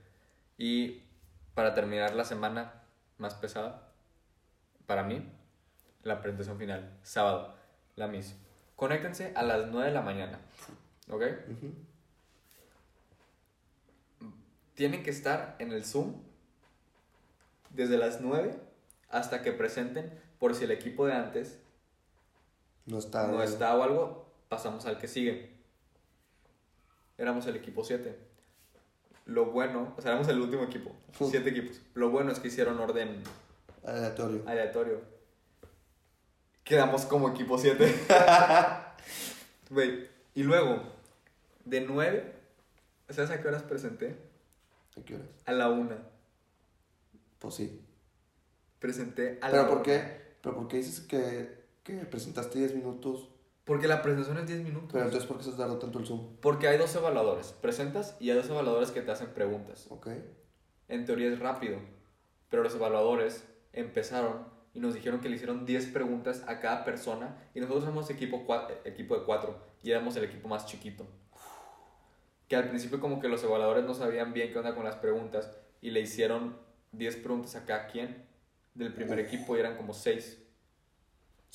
[0.59, 1.03] Y
[1.54, 2.82] para terminar la semana
[3.18, 3.88] más pesada,
[4.86, 5.26] para mí,
[6.02, 7.54] la presentación final, sábado,
[7.96, 8.36] la MIS.
[8.76, 10.40] Conéctense a las 9 de la mañana.
[11.08, 11.22] ¿Ok?
[14.74, 16.14] Tienen que estar en el Zoom
[17.70, 18.58] desde las 9
[19.08, 21.58] hasta que presenten por si el equipo de antes
[22.86, 23.28] No está.
[23.28, 25.54] no está o algo, pasamos al que sigue.
[27.16, 28.18] Éramos el equipo 7.
[29.26, 31.30] Lo bueno, o sea, éramos el último equipo, Uf.
[31.30, 31.80] 7 equipos.
[31.94, 33.22] Lo bueno es que hicieron orden
[33.84, 34.42] Aleatorio.
[34.46, 35.00] aleatorio.
[36.62, 37.94] Quedamos como equipo 7.
[39.70, 40.82] Güey, y luego,
[41.64, 42.34] de 9,
[43.10, 44.16] ¿sabes a qué horas presenté?
[44.98, 45.26] ¿A qué horas?
[45.46, 45.96] A la una.
[47.38, 47.80] Pues sí.
[48.78, 49.82] Presenté a ¿Pero la por una.
[49.84, 50.34] qué?
[50.42, 53.28] ¿Pero por qué dices que, que presentaste 10 minutos?
[53.64, 54.90] Porque la presentación es 10 minutos.
[54.92, 56.37] Pero entonces, ¿por qué se dado tanto el Zoom?
[56.40, 57.53] Porque hay dos evaluadores.
[57.53, 59.87] Presentas y hay dos evaluadores que te hacen preguntas.
[59.88, 60.09] ¿Ok?
[60.88, 61.79] En teoría es rápido.
[62.50, 67.38] Pero los evaluadores empezaron y nos dijeron que le hicieron 10 preguntas a cada persona.
[67.55, 68.44] Y nosotros somos equipo,
[68.85, 71.07] equipo de 4 y éramos el equipo más chiquito.
[72.48, 75.50] Que al principio como que los evaluadores no sabían bien qué onda con las preguntas
[75.81, 76.57] y le hicieron
[76.92, 78.27] 10 preguntas a cada quien
[78.74, 79.27] del primer Uf.
[79.27, 80.43] equipo y eran como 6.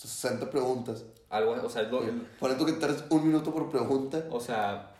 [0.03, 1.03] 60 preguntas.
[1.29, 4.25] Algo, o sea, lo- el- Ponen tú que tardes un minuto por pregunta.
[4.31, 4.93] o sea,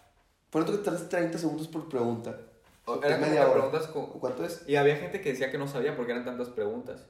[0.50, 2.38] Ponen tú que tardes 30 segundos por pregunta.
[2.86, 3.54] o- era media hora.
[3.62, 4.68] preguntas co- ¿O ¿Cuánto es?
[4.68, 7.06] Y había gente que decía que no sabía porque eran tantas preguntas.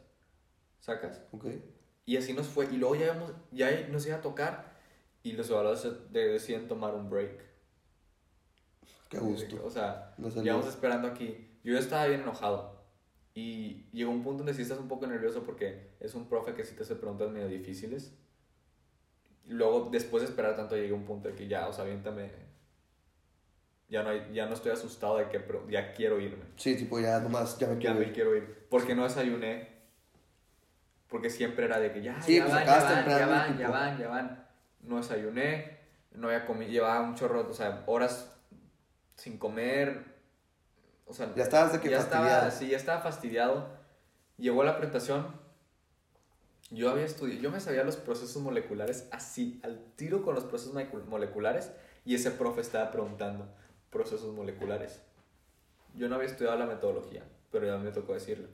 [0.81, 1.21] ¿Sacas?
[1.31, 1.45] Ok.
[2.05, 2.65] Y así nos fue.
[2.65, 4.73] Y luego ya, íbamos- ya nos iba a tocar
[5.23, 7.43] y los evaluadores deciden tomar un break.
[9.09, 9.61] Qué gusto.
[9.65, 11.49] O sea, llevamos esperando aquí.
[11.63, 12.78] Yo ya estaba bien enojado.
[13.33, 16.63] Y llegó un punto donde sí estás un poco nervioso porque es un profe que
[16.65, 18.13] sí te hace preguntas medio difíciles.
[19.45, 21.83] Y luego, después de esperar tanto, llegué a un punto de que ya, o sea,
[21.83, 22.31] aviéntame.
[23.87, 26.43] Ya no, hay, ya no estoy asustado de que ya quiero irme.
[26.57, 28.13] Sí, tipo, ya nomás, ya me Ya quiero me ir.
[28.13, 28.67] quiero ir.
[28.69, 29.79] Porque no desayuné.
[31.07, 33.57] Porque siempre era de que ya, Sí, ya, pues van, ya, van, ya van, ya
[33.57, 33.71] tipo.
[33.71, 34.47] van, ya van.
[34.81, 35.79] No desayuné,
[36.11, 38.31] no había comido, llevaba un chorro, o sea, horas
[39.15, 40.18] sin comer.
[41.09, 42.27] O sea, Ya estabas de que ya fastidiado.
[42.27, 43.67] estaba, sí, ya estaba fastidiado.
[44.37, 45.27] Llegó la presentación.
[46.69, 50.73] Yo había estudiado, yo me sabía los procesos moleculares así, al tiro con los procesos
[50.75, 51.71] molecu- moleculares,
[52.05, 53.47] y ese profe estaba preguntando
[53.89, 55.01] procesos moleculares.
[55.95, 58.47] Yo no había estudiado la metodología, pero ya me tocó decirlo.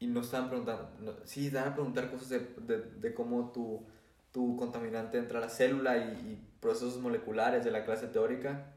[0.00, 3.84] Y no estaban preguntando, no, sí, estaban a preguntar cosas de, de, de cómo tu,
[4.32, 8.72] tu contaminante entra a la célula y, y procesos moleculares de la clase teórica.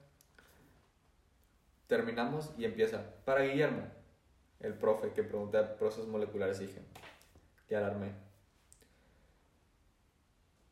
[1.92, 3.86] Terminamos y empieza, para Guillermo,
[4.62, 6.80] el profe que pregunta procesos moleculares, dije,
[7.68, 8.14] ya alarmé.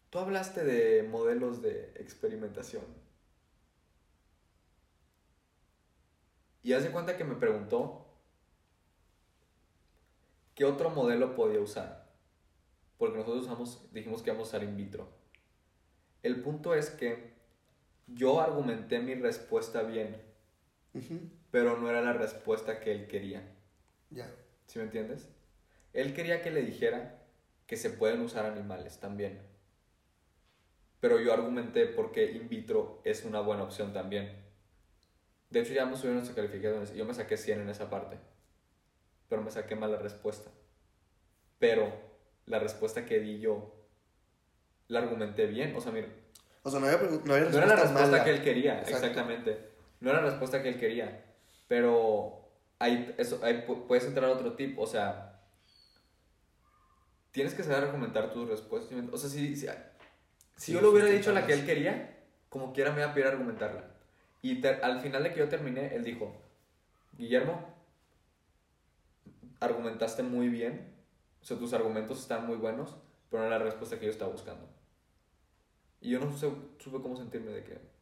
[0.10, 2.86] Tú hablaste de modelos de experimentación.
[6.64, 8.08] Y hace cuenta que me preguntó
[10.56, 12.14] qué otro modelo podía usar.
[12.98, 15.10] Porque nosotros usamos, dijimos que íbamos a usar in vitro.
[16.24, 17.34] El punto es que
[18.08, 20.29] yo argumenté mi respuesta bien,
[21.52, 23.41] Pero no era la respuesta que él quería.
[24.10, 24.30] Ya.
[24.67, 25.28] ¿Sí me entiendes?
[25.93, 27.21] Él quería que le dijera
[27.67, 29.41] que se pueden usar animales también.
[30.99, 34.36] Pero yo argumenté porque in vitro es una buena opción también.
[35.49, 38.17] De hecho, ya hemos subido nuestras calificaciones y yo me saqué 100 en esa parte.
[39.30, 40.52] Pero me saqué mal la respuesta.
[41.58, 41.91] Pero
[42.45, 43.75] la respuesta que di yo
[44.88, 45.75] la argumenté bien.
[45.75, 46.08] O sea, mira,
[46.63, 48.23] O sea, no había, no había no era la respuesta respuesta mala.
[48.23, 48.97] que él quería, Exacto.
[49.08, 49.69] exactamente.
[50.00, 51.26] No era la respuesta que él quería.
[51.68, 54.78] Pero ahí, eso, ahí pu- puedes entrar a otro tip.
[54.80, 55.42] O sea,
[57.32, 58.98] tienes que saber argumentar tus respuestas.
[59.12, 59.68] O sea, si, si,
[60.74, 62.18] yo le hubiera dicho la que él quería,
[62.50, 63.86] como quiera me iba a pedir argumentarla.
[64.42, 66.42] Y te- al final de que yo terminé, él dijo,
[67.18, 67.76] Guillermo,
[69.60, 70.94] argumentaste muy bien.
[71.42, 72.96] O sea, tus argumentos están muy buenos,
[73.30, 74.68] pero no era la respuesta que yo estaba buscando.
[76.02, 77.99] Y yo no supe, supe cómo sentirme de que...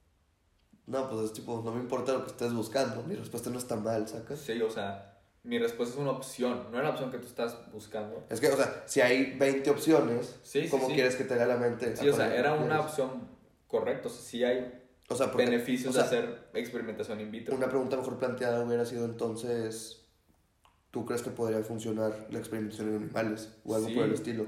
[0.88, 3.04] No, pues es tipo, no me importa lo que estés buscando.
[3.04, 4.40] Mi respuesta no está mal, ¿sacas?
[4.40, 7.58] Sí, o sea, mi respuesta es una opción, no era la opción que tú estás
[7.72, 8.24] buscando.
[8.30, 10.94] Es que, o sea, si hay 20 opciones, Sí, sí, ¿cómo sí.
[10.94, 11.96] quieres que te haga la mente?
[11.96, 12.86] Sí, o sea, era una quieres?
[12.86, 13.10] opción
[13.68, 17.32] correcta, o sea, sí hay O sea, porque- beneficios o sea, de hacer experimentación in
[17.32, 17.56] vitro.
[17.56, 20.06] Una pregunta mejor planteada hubiera sido entonces,
[20.92, 23.94] ¿tú crees que podría funcionar la experimentación en animales o algo Sí.
[23.94, 24.46] por el estilo?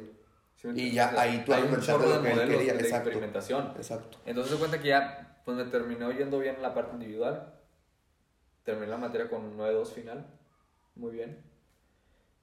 [0.56, 2.80] ¿Sí me y ya ahí tú hay un chorro lo de que modelos quería, de
[2.80, 3.10] exacto.
[3.10, 3.73] experimentación.
[3.78, 4.17] Exacto.
[4.25, 7.54] Entonces, se cuenta que ya, pues me terminó yendo bien en la parte individual.
[8.63, 10.25] Terminé la materia con un 9-2 final.
[10.95, 11.43] Muy bien.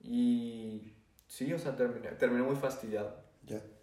[0.01, 0.95] Y
[1.27, 3.25] sí, o sea, terminé, terminé muy fastidiado.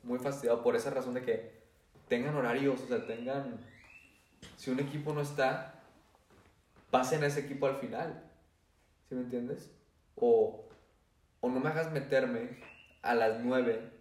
[0.03, 1.63] Muy fastidiado por esa razón de que
[2.07, 3.59] tengan horarios, o sea, tengan...
[4.57, 5.81] Si un equipo no está,
[6.91, 8.29] pasen a ese equipo al final.
[9.07, 9.71] ¿Sí me entiendes?
[10.15, 10.67] O,
[11.39, 12.59] o no me hagas meterme
[13.01, 13.92] a las 9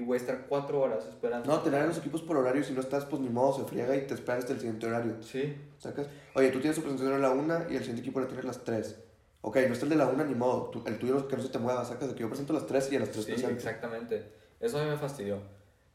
[0.00, 1.46] y voy a estar 4 horas esperando.
[1.50, 3.94] No, tener a los equipos por horario, si no estás, pues ni modo, se friega
[3.96, 5.16] y te esperas hasta el siguiente horario.
[5.22, 6.06] Sí, ¿Sacas?
[6.34, 8.46] Oye, tú tienes tu presentación a la una y el siguiente equipo la tiene a
[8.46, 8.96] las 3.
[9.42, 11.48] Ok, no está el de la una ni modo, tú- el tuyo que no se
[11.48, 13.30] te mueva, sacas de que yo presento a las 3 y a las 3 sí,
[13.32, 13.54] presento.
[13.56, 14.32] exactamente.
[14.60, 15.38] Eso a mí me fastidió.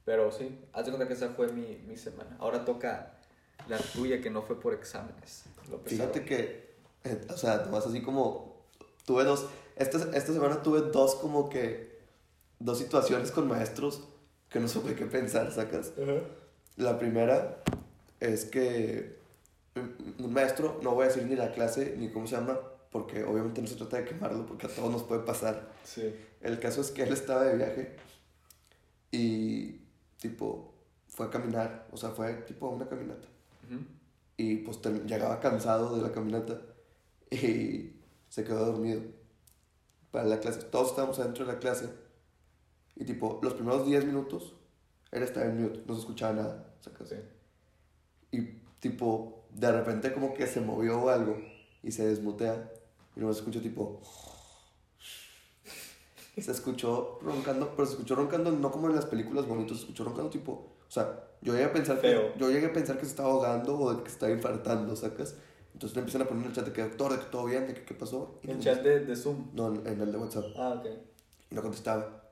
[0.03, 2.35] Pero sí, haz de cuenta que esa fue mi, mi semana.
[2.39, 3.17] Ahora toca
[3.67, 5.43] la tuya que no fue por exámenes.
[5.69, 5.79] Lo.
[5.79, 8.65] Fíjate que, eh, o sea, nomás así como,
[9.05, 11.94] tuve dos, esta, esta semana tuve dos como que,
[12.59, 14.07] dos situaciones con maestros
[14.49, 15.93] que no supe qué pensar, ¿sacas?
[16.01, 16.21] Ajá.
[16.77, 17.63] La primera
[18.19, 19.19] es que
[19.75, 22.59] un un maestro, no voy a decir ni la clase ni cómo se llama,
[22.91, 25.69] porque obviamente no se trata de quemarlo, porque a todos nos puede pasar.
[25.83, 26.15] Sí.
[26.41, 27.95] El caso es que él estaba de viaje
[29.11, 29.81] y,
[30.19, 30.73] tipo,
[31.07, 33.27] fue a caminar, o sea, fue tipo a una caminata.
[33.65, 33.81] Ujú.
[34.37, 36.61] Y pues llegaba cansado de la caminata
[37.31, 37.95] y
[38.29, 39.01] se quedó dormido
[40.11, 40.61] para la clase.
[40.63, 41.89] Todos estábamos adentro de la clase
[42.95, 44.55] y tipo, los primeros 10 minutos
[45.11, 46.73] él estaba en mute, no se escuchaba nada.
[46.81, 47.09] ¿sacas?
[47.09, 47.15] Sí.
[48.31, 48.41] Y
[48.79, 51.37] tipo, de repente como que se movió o algo
[51.81, 52.71] y se desmutea
[53.15, 54.01] y no se escuchó tipo...
[56.37, 60.03] Se escuchó roncando, pero se escuchó roncando no como en las películas bonitas, se escuchó
[60.03, 60.51] roncando tipo...
[60.85, 62.35] O sea, yo llegué a pensar que, Feo.
[62.35, 65.35] yo llegué a pensar que se estaba ahogando o que se estaba infartando, ¿sacas?
[65.73, 67.67] Entonces le empiezan a poner en el chat de que doctor, de que todo bien,
[67.67, 68.39] de que qué pasó.
[68.43, 69.51] En no chat de, de Zoom.
[69.53, 70.45] No, en en el de WhatsApp.
[70.57, 70.85] Ah, ok.
[71.51, 72.24] Y no contestaba.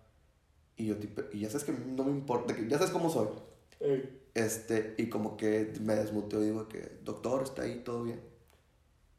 [0.77, 3.27] Y yo tipo, y ya sabes que no me importa, que ya sabes cómo soy.
[4.33, 8.19] Este, y como que me desmuteó y digo que, doctor, está ahí, todo bien.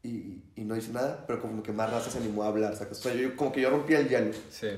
[0.03, 2.99] Y, y no dice nada, pero como que más raza se animó a hablar, ¿sacas?
[2.99, 4.33] O sea, yo, como que yo rompí el hielo.
[4.51, 4.69] Sí.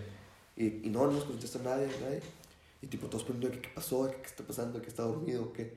[0.56, 2.20] Y, y no, no nos contesta nadie, nadie.
[2.82, 4.08] Y tipo, todos preguntando, ¿qué, qué pasó?
[4.10, 4.80] ¿Qué, qué está pasando?
[4.82, 5.44] ¿Qué está dormido?
[5.44, 5.74] o ¿Qué?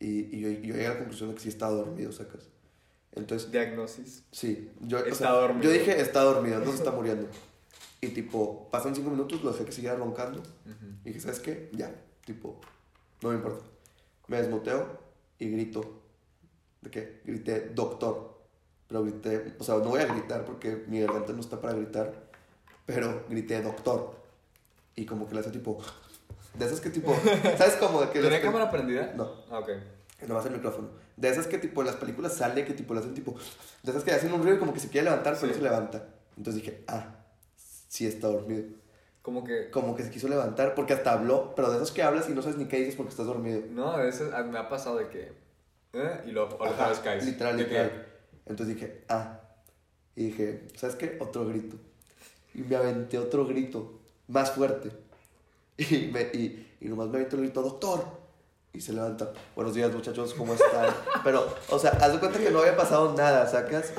[0.00, 2.48] Y, y yo, yo llegué a la conclusión de que sí estaba dormido, ¿sacas?
[3.12, 4.24] Entonces, Diagnosis.
[4.32, 5.62] sí, yo, o Está sea, dormido.
[5.62, 7.28] yo dije, está dormido, no se está muriendo.
[8.04, 10.42] Y tipo, pasan cinco minutos, lo dejé que siguiera roncando.
[11.04, 11.70] Y dije, ¿sabes qué?
[11.72, 12.60] Ya, tipo,
[13.22, 13.64] no me importa.
[14.26, 14.98] Me desmuteo
[15.38, 16.00] y grito.
[16.80, 17.20] ¿De qué?
[17.24, 18.42] Grité, doctor.
[18.88, 22.12] Pero grité, o sea, no voy a gritar porque mi garganta no está para gritar.
[22.86, 24.16] Pero grité, doctor.
[24.96, 25.80] Y como que le hace tipo,
[26.58, 27.14] de esas que tipo,
[27.56, 28.00] ¿sabes cómo?
[28.00, 29.14] De que ¿Tenía cámara prendida?
[29.16, 29.70] No, Ah, ok.
[30.26, 30.88] nomás el micrófono.
[31.16, 33.36] De esas que tipo en las películas sale que tipo le hacen tipo,
[33.84, 35.46] de esas que hacen un ruido y como que se quiere levantar, pero Sí.
[35.46, 36.04] no se levanta.
[36.36, 37.21] Entonces dije, ah,
[37.92, 38.64] sí está dormido
[39.20, 39.68] Como que.
[39.70, 42.40] como que se quiso levantar porque hasta habló, pero de esos que hablas y no
[42.40, 43.60] sabes ni qué dices porque estás dormido.
[43.70, 45.32] No, a veces ah, me ha pasado de que.
[45.92, 46.20] ¿eh?
[46.26, 47.26] Y luego, otra vez caes.
[47.26, 48.06] Literal, De que- literal.
[48.46, 49.40] Entonces dije, ah.
[50.16, 51.18] Y dije, ¿sabes qué?
[51.20, 51.76] Otro grito.
[52.54, 54.90] Y me aventé otro grito, más fuerte.
[55.76, 58.04] Y, me, y, y nomás me aventé el grito, doctor.
[58.74, 59.32] Y se levanta.
[59.54, 60.94] Buenos días, muchachos, ¿cómo están?
[61.24, 63.92] Pero, o sea, haz de cuenta que no había pasado nada, ¿sacas?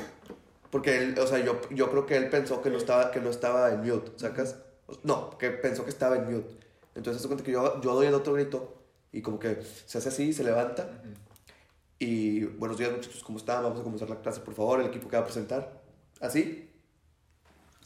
[0.74, 3.30] Porque él, o sea, yo, yo creo que él pensó que no estaba, que no
[3.30, 4.56] estaba en mute, ¿sacas?
[5.04, 6.56] No, que pensó que estaba en mute.
[6.96, 8.74] Entonces, de cuenta que yo, yo doy el otro grito
[9.12, 10.82] y como que se hace así, se levanta.
[10.82, 11.14] Ujú.
[12.00, 13.62] Y buenos días muchachos, ¿cómo están?
[13.62, 15.80] Vamos a comenzar la clase, por favor, el equipo que va a presentar.
[16.20, 16.68] ¿Así?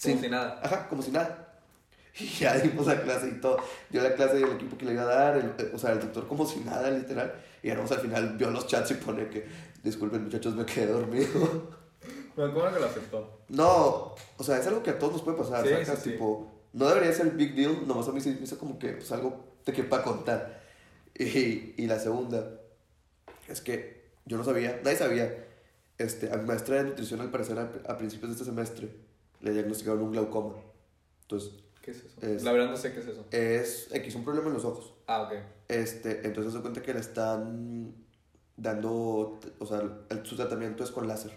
[0.03, 0.23] Como Sí.
[0.23, 0.59] si nada.
[0.63, 1.45] Ajá, como si nada.
[2.19, 3.59] Y ya dimos la clase y todo.
[3.91, 5.93] Dio la clase y el equipo que le iba a dar, el- eh, o sea,
[5.93, 7.35] el doctor como si nada, literal.
[7.63, 9.47] Y ahora al final vio los chats y pone que,
[9.85, 11.77] disculpen muchachos, me quedé dormido.
[12.39, 13.41] Pero ¿cómo que lo aceptó?
[13.49, 15.99] No, o sea, es algo que a todos nos puede pasar, Sí, ¿sacas?
[16.05, 16.13] sí.
[16.13, 19.11] Tipo, no debería ser big deal, nomás a mí sí me hizo como que pues,
[19.11, 20.63] algo de que para contar.
[21.21, 22.49] Y, y la segunda
[23.49, 25.47] es que yo no sabía, nadie sabía.
[25.99, 28.89] Este, a mi maestra de nutrición, al parecer, a, a principios de este semestre,
[29.41, 30.55] le diagnosticaron un glaucoma.
[31.23, 32.21] Entonces, ¿Qué es eso?
[32.25, 33.25] Es- La verdad no sé qué es eso.
[33.33, 34.95] es X, un problema en los ojos.
[35.09, 35.33] Ah, ok.
[35.67, 37.97] Este, entonces se cuenta que le están
[38.57, 41.33] dando, o sea, el- su tratamiento es con láser.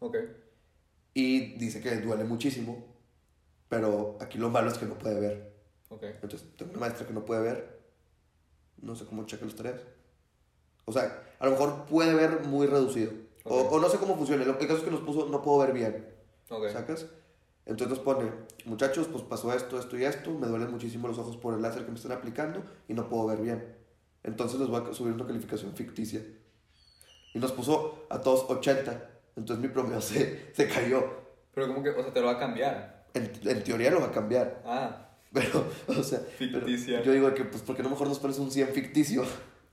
[0.00, 0.16] Ok.
[1.14, 2.86] Y dice que le duele muchísimo,
[3.68, 5.52] pero aquí lo malo es que no puede ver.
[5.90, 6.04] Ok.
[6.04, 7.80] Entonces, tengo una maestra que no puede ver.
[8.80, 9.80] No sé cómo checa las tareas.
[10.86, 13.12] O sea, a lo mejor puede ver muy reducido.
[13.44, 13.72] O, Ok.
[13.72, 14.42] o no sé cómo funciona.
[14.42, 16.08] El caso es que nos puso, no puedo ver bien.
[16.48, 16.68] Ok.
[16.70, 17.06] ¿Sacas?
[17.64, 18.28] Entonces nos pone,
[18.64, 20.32] muchachos, pues pasó esto, esto y esto.
[20.32, 23.26] Me duelen muchísimo los ojos por el láser que me están aplicando y no puedo
[23.26, 23.76] ver bien.
[24.24, 26.22] Entonces les voy a subir una calificación ficticia.
[27.34, 29.10] Y nos puso a todos 80.
[29.36, 31.04] Entonces mi promedio se, se cayó.
[31.54, 33.06] Pero como que, o sea, te lo va a cambiar.
[33.14, 34.62] En, en teoría lo va a cambiar.
[34.64, 37.02] Ah, Pero, o sea, Ficticia.
[37.02, 39.24] yo digo que, pues, ¿por qué no mejor nos pones un 100 ficticio?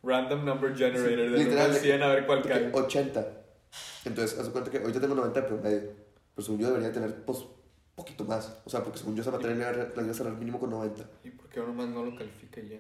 [0.02, 2.72] random number generator 1 al 100 a ver cuál De cae.
[2.74, 3.28] 80.
[4.06, 5.80] Entonces, haz de cuenta que ahorita tengo 90 de promedio.
[6.36, 7.40] Pero según yo debería tener, pues,
[7.96, 8.62] poquito más.
[8.66, 11.04] O sea, porque según yo esa materia la iba a- cerrar mínimo con 90.
[11.26, 12.80] ¿Y por qué nomás no lo califica ya?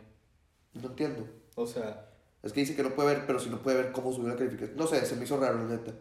[0.73, 1.27] No entiendo.
[1.55, 2.05] O sea,
[2.41, 4.37] Es que dice que no puede ver, pero si no puede ver cómo subió la
[4.37, 4.77] calificación.
[4.77, 5.91] No sé, se me hizo raro, la neta.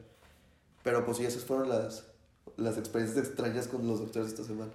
[0.89, 2.07] Pero pues sí, esas fueron las,
[2.57, 4.73] las experiencias extrañas con los doctores esta semana.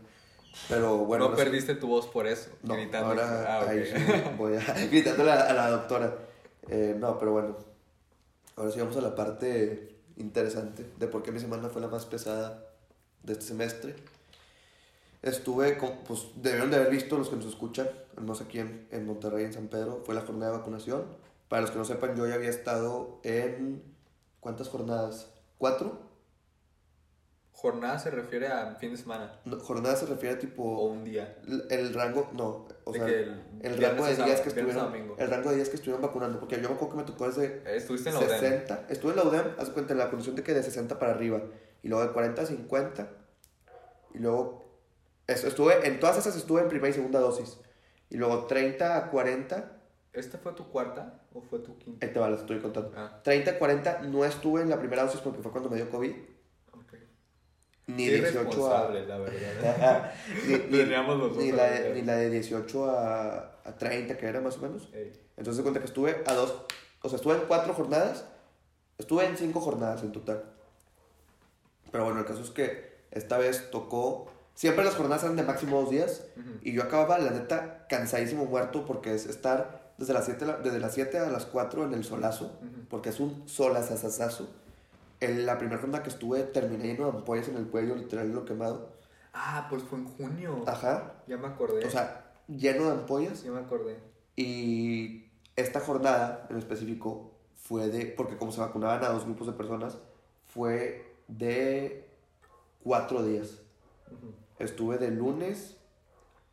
[0.70, 1.30] Pero bueno.
[1.30, 3.08] no sí- perdiste tu voz por eso, No, gritando.
[3.08, 3.70] ahora ah, ok.
[3.70, 3.94] ahí sí
[4.38, 4.60] voy a
[4.92, 6.16] gritándole a, a la doctora.
[6.70, 7.58] Eh, no, pero bueno.
[8.56, 12.06] Ahora sí vamos a la parte interesante de por qué mi semana fue la más
[12.06, 12.64] pesada
[13.24, 13.96] de este semestre.
[15.24, 17.90] Estuve, con, pues debieron de haber visto los que nos escuchan,
[18.22, 21.06] no sé quién, en Monterrey, en San Pedro, fue la jornada de vacunación.
[21.48, 23.82] Para los que no sepan, yo ya había estado en,
[24.42, 25.30] ¿cuántas jornadas?
[25.64, 25.98] ¿Cuatro?
[27.54, 30.62] Jornada se refiere a fin de semana No, jornada se refiere a o tipo.
[30.88, 31.38] un día.
[31.48, 32.30] El, el rango.
[32.34, 33.08] No, o De sea.
[33.08, 34.76] que El, el rango de días que estuvieron.
[34.92, 35.16] domingo.
[35.18, 36.38] El rango de días que estuvieron vacunando.
[36.42, 38.40] Porque yo me acuerdo que me tocó desde Eh, Estuviste en la UDEM.
[38.42, 38.88] 60.
[38.90, 41.42] Estuve en la UDEM, haz cuenta, en la condición de que de 60 para arriba.
[41.82, 43.10] Y luego de 40 a 50.
[44.16, 44.66] Y luego.
[45.28, 47.58] Eso, estuve, en todas esas estuve en primera y segunda dosis.
[48.10, 49.78] Y luego 30 a 40.
[50.14, 52.06] ¿Esta fue tu cuarta o fue tu quinta?
[52.06, 52.92] Ahí te va, las estoy contando.
[52.96, 55.90] Ah, 30 a 40 no estuve en la primera dosis porque fue cuando me dio
[55.90, 56.12] COVID.
[56.74, 56.94] ok.
[57.88, 58.42] Ni Qué 18 a.
[58.42, 60.14] irresponsable, la verdad.
[60.48, 60.88] ni, los
[61.58, 64.90] la de, ni la de 18 a, a 30, que era más o menos.
[64.94, 65.12] Ey.
[65.36, 66.54] Entonces cuenta que estuve a dos.
[67.02, 68.26] O sea, estuve en cuatro jornadas.
[69.00, 70.44] Estuve en cinco jornadas en total.
[71.92, 74.32] Pero bueno, el caso es que esta vez tocó.
[74.54, 76.24] Siempre las jornadas eran de máximo dos días.
[76.62, 80.94] Y yo acababa, la neta, cansadísimo, muerto, porque es estar desde las 7, desde las
[80.94, 82.86] 7 a las 4 en el solazo, Ujú.
[82.90, 84.48] porque es un solazazazazo.
[85.20, 88.44] En la primera jornada que estuve, terminé lleno de ampollas en el cuello, literal, lo
[88.46, 88.90] quemado.
[89.34, 90.64] Ah, pues fue en junio.
[90.68, 91.14] Ajá.
[91.28, 91.86] Ya me acordé.
[91.86, 93.44] O sea, lleno de ampollas.
[93.44, 93.98] ya me acordé.
[94.36, 95.26] Y
[95.56, 99.98] esta jornada en específico fue de, porque como se vacunaban a dos grupos de personas,
[100.46, 102.10] fue de
[102.84, 103.60] cuatro días.
[104.12, 104.34] Ujú.
[104.60, 105.78] Estuve de lunes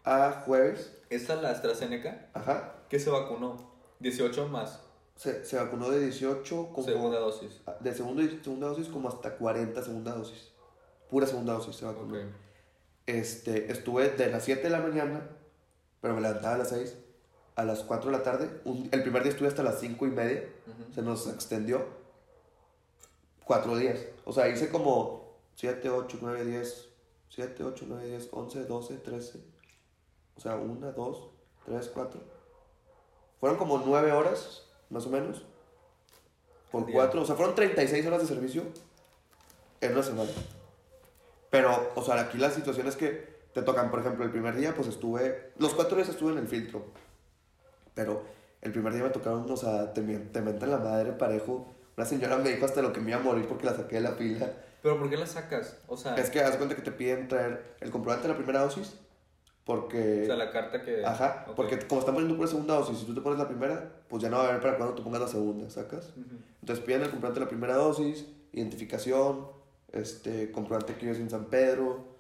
[0.05, 0.97] a jueves.
[1.11, 2.29] ¿Esta es la AstraZeneca?
[2.35, 2.75] Ajá.
[2.89, 3.71] ¿Qué se vacunó?
[4.01, 4.81] 18 más.
[5.17, 6.87] Se, se vacunó de 18 como...
[6.87, 7.61] Segunda dosis.
[7.81, 10.51] De segunda, segunda dosis como hasta 40 segunda dosis.
[11.11, 12.15] Pura segunda dosis se vacunó.
[12.19, 12.25] Ok.
[13.07, 15.29] Este, estuve de las 7 de la mañana,
[16.01, 16.97] pero me levantaba a las 6,
[17.57, 18.49] a las 4 de la tarde.
[18.65, 20.45] Un- el primer día estuve hasta las 5 y media.
[20.67, 20.95] Ujú.
[20.95, 21.85] se nos extendió
[23.45, 23.99] cuatro días.
[24.25, 26.89] O sea, hice como 7, 8, 9, 10,
[27.29, 29.41] 7, 8, 9, 10, 11, 12, 13.
[30.41, 31.29] O sea, 1, 2,
[31.67, 32.21] 3, 4.
[33.41, 35.45] Fueron como 9 horas, más o menos.
[36.73, 36.91] Por.
[36.91, 38.63] 4, o sea, fueron 36 horas de servicio
[39.83, 40.31] en una semana.
[41.51, 44.75] Pero, o sea, aquí la situación es que te tocan, por ejemplo, el primer día,
[44.75, 46.87] pues estuve, los 4 días estuve en el filtro.
[47.93, 48.23] Pero
[48.63, 51.67] el primer día me tocaron, o sea, te, te mentan la madre parejo.
[51.99, 54.01] Una señora me dijo hasta lo que me iba a morir porque la saqué de
[54.01, 54.51] la pila.
[54.83, 55.77] ¿Pero por qué la sacas?
[55.87, 58.61] O sea, Es que haz cuenta que te piden traer el comprobante de la primera
[58.61, 58.99] dosis.
[59.65, 60.23] Porque.
[60.23, 61.05] o sea, la carta que...
[61.05, 61.55] Ajá, Ok.
[61.57, 64.29] porque como están poniendo por segunda dosis, si tú te pones la primera, pues ya
[64.31, 66.09] no va a haber para cuando te pongas la segunda, ¿sacas?
[66.17, 66.37] Ujú.
[66.61, 69.47] Entonces piden el comprobante de la primera dosis, identificación,
[69.93, 72.17] este, comprobante que vives en San Pedro,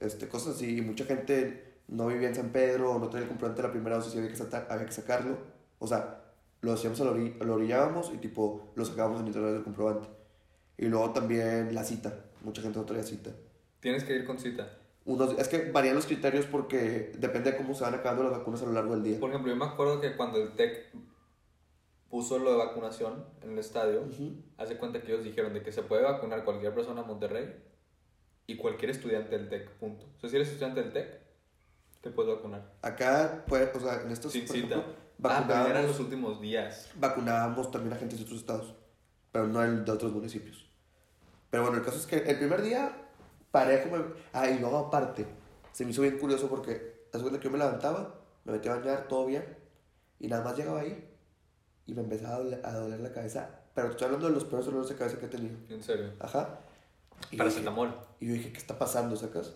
[0.00, 0.78] este, cosas así.
[0.78, 3.72] Y mucha gente no vivía en San Pedro o no tenía el comprobante de la
[3.72, 5.38] primera dosis y había que, sacar- había que sacarlo.
[5.78, 6.22] O sea,
[6.60, 10.08] lo hacíamos, a la ori- lo orillábamos y tipo lo sacábamos en internet del comprobante.
[10.76, 12.12] Y luego también la cita.
[12.42, 13.30] Mucha gente no traía cita.
[13.80, 14.68] Tienes que ir con cita.
[15.06, 18.62] Unos, es que varían los criterios porque depende de cómo se van acabando las vacunas
[18.62, 19.18] a lo largo del día.
[19.20, 20.92] Por ejemplo, yo me acuerdo que cuando el TEC
[22.10, 24.34] puso lo de vacunación en el estadio, Ujú.
[24.58, 27.54] hace cuenta que ellos dijeron de que se puede vacunar cualquier persona en Monterrey
[28.46, 30.06] y cualquier estudiante del TEC, punto.
[30.16, 31.20] O sea, si eres estudiante del TEC,
[32.00, 32.72] te puedes vacunar.
[32.82, 34.84] Acá, pues, o sea, en estos, Sin cita.
[35.22, 36.90] Ah, pero ya eran vacunábamos- los últimos días.
[36.96, 38.74] vacunábamos también a gente de otros estados,
[39.32, 40.66] pero no el de otros municipios.
[41.50, 42.96] Pero bueno, el caso es que el primer día,
[43.50, 44.04] parejo, me...
[44.32, 45.26] ah, y luego aparte,
[45.72, 48.76] se me hizo bien curioso porque, haz cuenta que yo me levantaba, me metía a
[48.78, 49.44] bañar, todo bien,
[50.18, 51.08] y nada más llegaba ahí,
[51.86, 54.44] y me empezaba a doler, a doler la cabeza, pero te estoy hablando de los
[54.44, 56.12] peores dolores de cabeza que he tenido, En serio.
[56.20, 56.60] ajá.
[57.30, 57.94] Y Paracetamol.
[58.18, 59.52] y yo dije, ¿qué está pasando, sacas?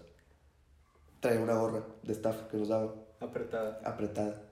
[1.21, 3.81] Traía una gorra de staff que nos daba, Apretada.
[3.85, 4.43] apretada.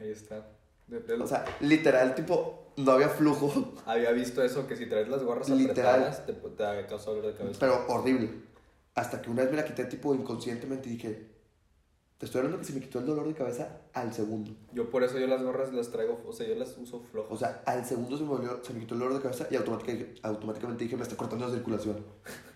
[0.00, 0.46] Ahí está.
[0.86, 3.74] De- de- O sea, literal, tipo, no había flujo.
[3.86, 6.02] había visto eso, que si traes las gorras Literal.
[6.04, 7.60] apretadas, te, te causa dolor de cabeza.
[7.60, 8.30] Pero horrible.
[8.94, 11.32] Hasta que una vez me la quité tipo inconscientemente y dije,
[12.22, 14.52] te estoy hablando que se me quitó el dolor de cabeza al segundo.
[14.72, 17.32] Yo por eso yo las gorras las traigo, o sea, yo las uso flojas.
[17.32, 19.56] O sea, al segundo se me, volvió, se me quitó el dolor de cabeza y
[19.56, 21.96] automáticamente, automáticamente dije, me está cortando la circulación.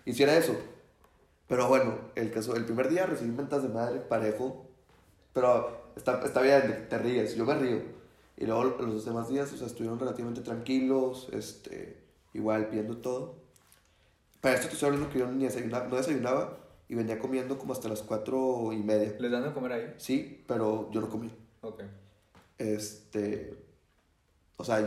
[0.05, 0.55] Hiciera eso.
[1.47, 4.67] Pero bueno, el caso, el primer día recibí mentas de madre, parejo.
[5.33, 7.81] Pero está, está bien, te ríes, yo me río.
[8.37, 11.97] Y luego los demás días, o sea, estuvieron relativamente tranquilos, este,
[12.33, 13.35] igual pidiendo todo.
[14.41, 16.57] Para esto te estoy hablando que yo ni desayunaba, no desayunaba
[16.87, 19.15] y venía comiendo como hasta las cuatro y media.
[19.19, 19.93] ¿Les dan de comer ahí?
[19.97, 21.33] Sí, pero yo no comí.
[21.61, 21.81] Ok.
[22.57, 23.53] Este.
[24.57, 24.77] O sea,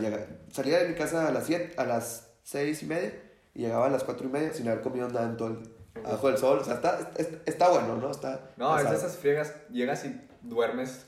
[0.50, 3.22] salía de mi casa a las 7, a las 6 y media
[3.54, 5.58] y llegaba a las 4 y media sin haber comido nada en todo el.
[6.04, 6.58] Abajo del sol.
[6.60, 8.10] O sea, está, está, está bueno, ¿no?
[8.10, 8.50] Está.
[8.56, 11.06] No, es de esas friegas, llegas y duermes.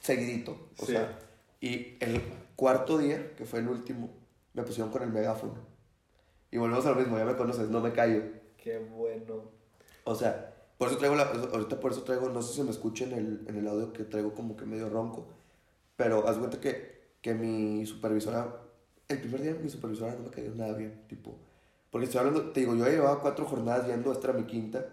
[0.00, 0.52] Seguidito.
[0.78, 0.92] O Sí.
[0.92, 1.18] sea.
[1.60, 2.22] Y el
[2.54, 4.10] cuarto día, que fue el último,
[4.54, 5.54] me pusieron con el megáfono.
[6.50, 8.22] Y volvemos a lo mismo, ya me conoces, no me callo.
[8.56, 9.50] Qué bueno.
[10.04, 13.12] O sea, por eso traigo la, ahorita por eso traigo, no sé si me escuchen
[13.12, 15.26] el, en el audio que traigo como que medio ronco,
[15.96, 18.62] pero haz cuenta que, que mi supervisora,
[19.08, 21.36] el primer día mi supervisora no me cayó nada bien, tipo,
[21.90, 24.86] Porque estoy hablando, te digo, yo llevaba cuatro jornadas yendo, esta era mi quinta.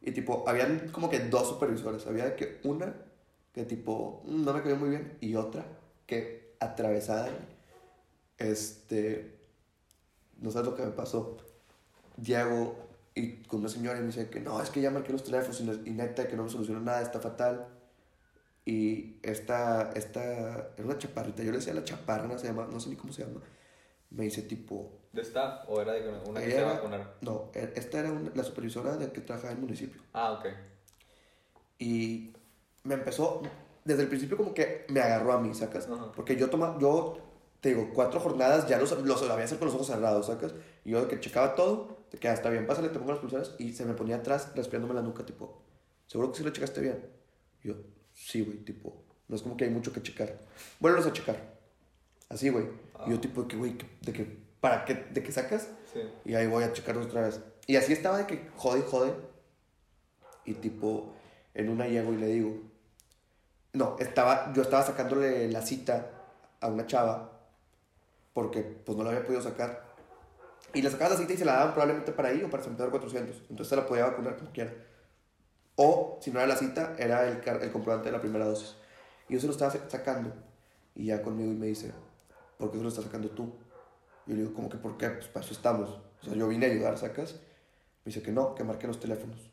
[0.00, 2.06] Y tipo, habían como que dos supervisoras.
[2.06, 2.94] Había que una
[3.52, 5.16] que tipo, mm, no me cayó muy bien.
[5.20, 5.66] Y otra
[6.06, 7.28] que atravesada.
[8.38, 9.35] Este,
[10.40, 11.36] no sabes lo que me pasó.
[12.16, 12.76] Diego
[13.14, 15.60] y con una señora y me dice que no, es que ya marqué los teléfonos
[15.60, 17.68] y, no- y neta que no me solucionó nada, está fatal.
[18.64, 20.22] Y esta, esta,
[20.76, 23.12] era una chaparrita, yo le decía la chaparra, no, se llama, no sé ni cómo
[23.12, 23.40] se llama.
[24.10, 27.14] Me dice tipo, ¿De staff o era de una que se a vacunar?
[27.20, 30.02] no, e- esta era una- la supervisora de que trabajaba en el municipio.
[30.12, 30.46] Ah, ok.
[31.78, 32.32] Y
[32.84, 33.42] me empezó,
[33.84, 35.88] desde el principio como que me agarró a mí, ¿sacas?
[36.14, 37.18] Porque yo toma, yo,
[37.68, 40.54] te digo, cuatro jornadas ya los, los sabía hacer con los ojos cerrados, ¿sacas?
[40.84, 43.20] Y yo de que checaba todo, de que "Ah, está bien, pásale, te pongo las
[43.20, 45.62] pulseras, y se me ponía atrás respirándome la nuca, tipo,
[46.06, 47.04] ¿seguro que sí lo checaste bien?
[47.64, 47.74] Y yo,
[48.12, 50.38] sí, güey, tipo, no es como que hay mucho que checar.
[50.78, 51.56] Vuelves a checar.
[52.28, 52.66] Así, güey.
[53.06, 53.20] Y yo Ah.
[53.20, 55.68] tipo, de que, güey, ¿de que, ¿para qué, de qué sacas?
[55.92, 56.00] Sí.
[56.24, 57.40] Y ahí voy a checarlo otra vez.
[57.66, 59.12] Y así estaba de que jode y jode.
[60.44, 61.12] Y tipo,
[61.54, 62.62] en una llego y le digo.
[63.72, 66.10] No, estaba, yo estaba sacándole la cita
[66.60, 67.35] a una chava.
[68.36, 69.82] Porque pues no la había podido sacar.
[70.74, 72.76] Y le sacaba la cita y se la daban probablemente para ahí o para San
[72.76, 73.34] Pedro 400.
[73.48, 74.74] Entonces se la podía vacunar como quiera.
[75.76, 78.76] O, si no era la cita, era el, el comprobante de la primera dosis.
[79.30, 80.34] Y yo se lo estaba sa- sacando.
[80.94, 81.94] Y ya conmigo y me dice,
[82.58, 83.54] ¿por qué se lo estás sacando tú?
[84.26, 85.08] Y yo le digo, ¿cómo que por qué?
[85.08, 85.88] Pues para eso estamos.
[85.88, 87.36] O sea, yo vine a ayudar, ¿sacas?
[88.04, 89.50] Me dice que no, que marque los teléfonos.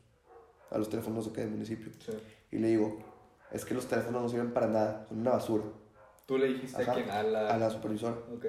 [0.72, 1.90] A los teléfonos de acá del municipio.
[2.06, 2.12] Sí.
[2.52, 3.00] Y le digo,
[3.50, 5.64] es que los teléfonos no sirven para nada, son una basura.
[6.26, 7.10] Tú le dijiste Ajá, a quién?
[7.10, 7.54] A la...
[7.54, 8.16] A la supervisora.
[8.34, 8.46] Ok.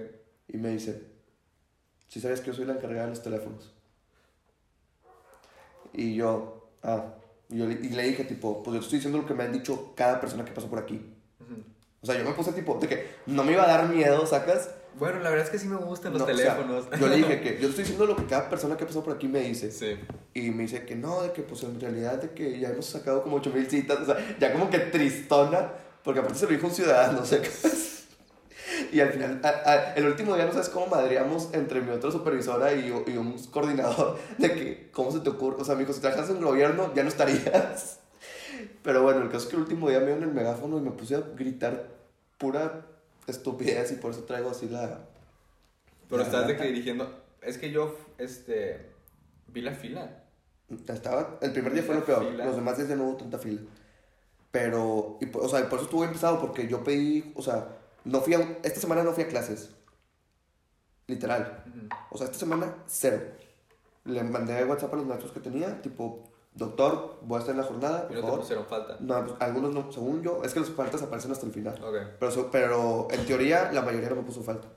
[0.49, 1.03] Y me dice,
[2.09, 3.73] si sabes que yo soy la encargada de los teléfonos.
[5.93, 7.15] Y yo, ah,
[7.49, 9.53] y, yo y le dije tipo, pues yo te estoy diciendo lo que me han
[9.53, 11.01] dicho cada persona que pasó por aquí.
[12.01, 14.71] O sea, yo me puse tipo, de que no me iba a dar miedo, ¿sacas?
[14.99, 16.85] Bueno, la verdad es que sí me gustan los No, o sea, teléfonos.
[17.01, 19.15] yo le dije que yo te estoy diciendo lo que cada persona que pasó por
[19.15, 19.73] aquí me dice.
[19.73, 19.97] Sí.
[20.35, 23.23] Y me dice que no, de que pues en realidad de que ya hemos sacado
[23.23, 25.73] como 8000 citas, o sea, ya como que tristona,
[26.03, 27.41] porque aparte se lo dijo un ciudadano, sea,
[28.93, 32.11] y al final, a- a- el último día no sabes cómo madreamos entre mi otra
[32.11, 35.57] supervisora y, y un coordinador de que, ¿cómo se te ocurre?
[35.61, 38.01] O sea, dijo, si trabajas en gobierno ya no estarías.
[38.83, 40.81] Pero bueno, el caso es que el último día me dio en el megáfono y
[40.81, 41.89] me puse a gritar
[42.39, 42.87] pura
[43.27, 45.01] estupidez y por eso traigo así la...
[46.09, 47.23] Pero la estás de que dirigiendo...
[47.43, 48.91] Es que yo, este...
[49.49, 50.23] Vi la fila.
[50.89, 52.45] Estaba, el primer día fue lo peor, Fila.
[52.47, 53.61] los demás días ya no hubo tanta fila.
[54.51, 57.69] Pero, y, o sea, por eso estuvo bien pesado, porque yo pedí, o sea,
[58.05, 59.71] no fui a, esta semana no fui a clases.
[61.07, 61.65] Literal.
[62.11, 63.21] O sea, esta semana, cero.
[64.05, 66.25] Le mandé WhatsApp a los maestros que tenía, tipo,
[66.55, 68.97] doctor, voy a estar en la jornada, Y por no te pusieron falta.
[69.01, 71.75] No, pues, algunos no, según yo, es que los faltas aparecen hasta el final.
[71.83, 71.97] Ok.
[72.21, 74.69] Pero, pero en teoría, la mayoría no me puso falta.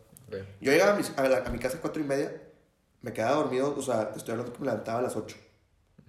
[0.59, 2.41] Yo llegaba a mi, a la- a mi casa a cuatro y media,
[3.01, 5.37] me quedaba dormido, o sea, te estoy hablando que me levantaba a las 8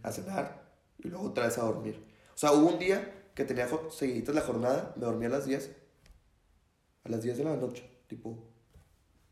[0.02, 0.62] a cenar
[0.98, 2.04] y luego otra vez a dormir.
[2.34, 5.70] O sea, hubo un día que tenía seguiditas la jornada, me dormí a las 10,
[7.04, 8.38] a las 10 de la noche, tipo,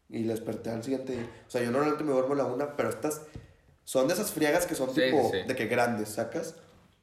[0.08, 1.28] y desperté al siguiente día.
[1.46, 3.22] O sea, yo normalmente me duermo a la una, pero estas
[3.84, 5.48] son de esas friegas que son Sí, tipo, sí, sí.
[5.48, 6.54] de que grandes, ¿sacas?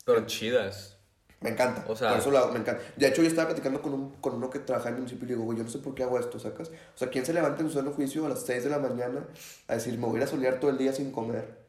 [0.06, 0.98] Pero chidas.
[1.42, 1.84] Me encanta.
[1.90, 2.82] O sea- por eso hago, me encanta.
[2.96, 5.28] De hecho, yo estaba platicando con, un, con uno que trabaja en el municipio y
[5.30, 6.70] le digo, güey, yo no sé por qué hago esto, ¿sacas?
[6.70, 9.28] O sea, ¿quién se levanta en su sano juicio a las 6 de la mañana
[9.68, 11.62] a decir, me voy a solear todo el día sin comer?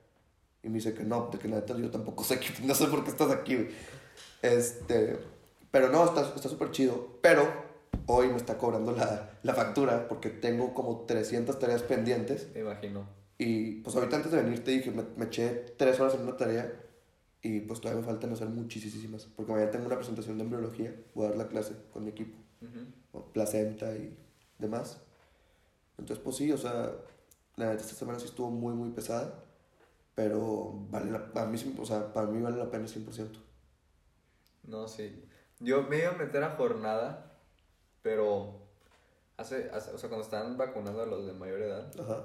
[0.62, 2.86] Y me dice que no, de que la neta yo tampoco sé, que, no sé
[2.86, 3.68] por qué estás aquí, güey.
[4.42, 5.18] Este,
[5.72, 7.18] pero no, está está súper chido.
[7.20, 7.63] Pero
[8.06, 12.48] hoy me está cobrando la, la factura porque tengo como 300 tareas pendientes.
[12.54, 13.06] Me imagino.
[13.38, 16.36] Y pues ahorita antes de venir te dije, me, me eché 3 horas en una
[16.36, 16.72] tarea
[17.42, 19.26] y pues todavía me faltan hacer muchísimas.
[19.26, 22.38] Porque mañana tengo una presentación de embriología, voy a dar la clase con mi equipo,
[23.32, 24.16] placenta y
[24.58, 25.00] demás.
[25.98, 26.92] Entonces pues sí, o sea,
[27.56, 29.44] la neta esta semana sí estuvo muy muy pesada,
[30.14, 33.28] pero vale la, a mí, o sea, para mí vale la pena 100%.
[34.64, 35.24] No, sí.
[35.60, 37.33] Yo me iba a meter a jornada,
[38.04, 38.60] pero
[39.38, 42.24] hace, hace- o sea, cuando estaban vacunando a los de mayor edad, Ajá.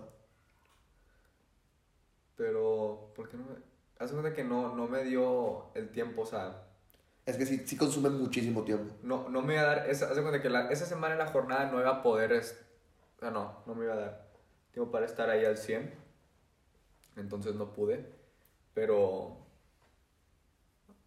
[2.36, 3.56] pero ¿por qué no me
[3.98, 6.64] Hace cuenta que no no me dio el tiempo, o sea,
[7.26, 8.94] Es que sí, sí consume muchísimo tiempo.
[9.04, 11.28] no no me iba a dar esa hace cuenta que la, esa semana en la
[11.28, 12.60] jornada no iba a poder es-
[13.18, 14.28] o sea, no, no me iba a dar
[14.72, 15.94] tiempo para estar ahí al 100.
[17.18, 18.06] Entonces no pude,
[18.74, 19.38] pero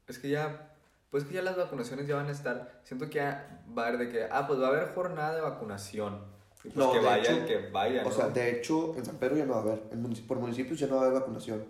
[0.08, 0.71] es que ya
[1.12, 4.08] pues que ya las vacunaciones ya van a estar, siento que va a haber de
[4.08, 6.24] que ah, pues va a haber jornada de vacunación.
[6.64, 8.10] Y pues No, que de vaya hecho- el que vaya, O ¿no?
[8.10, 10.86] sea, de hecho, en San Pedro ya no va a haber, en por municipios ya
[10.86, 11.64] no va a haber vacunación.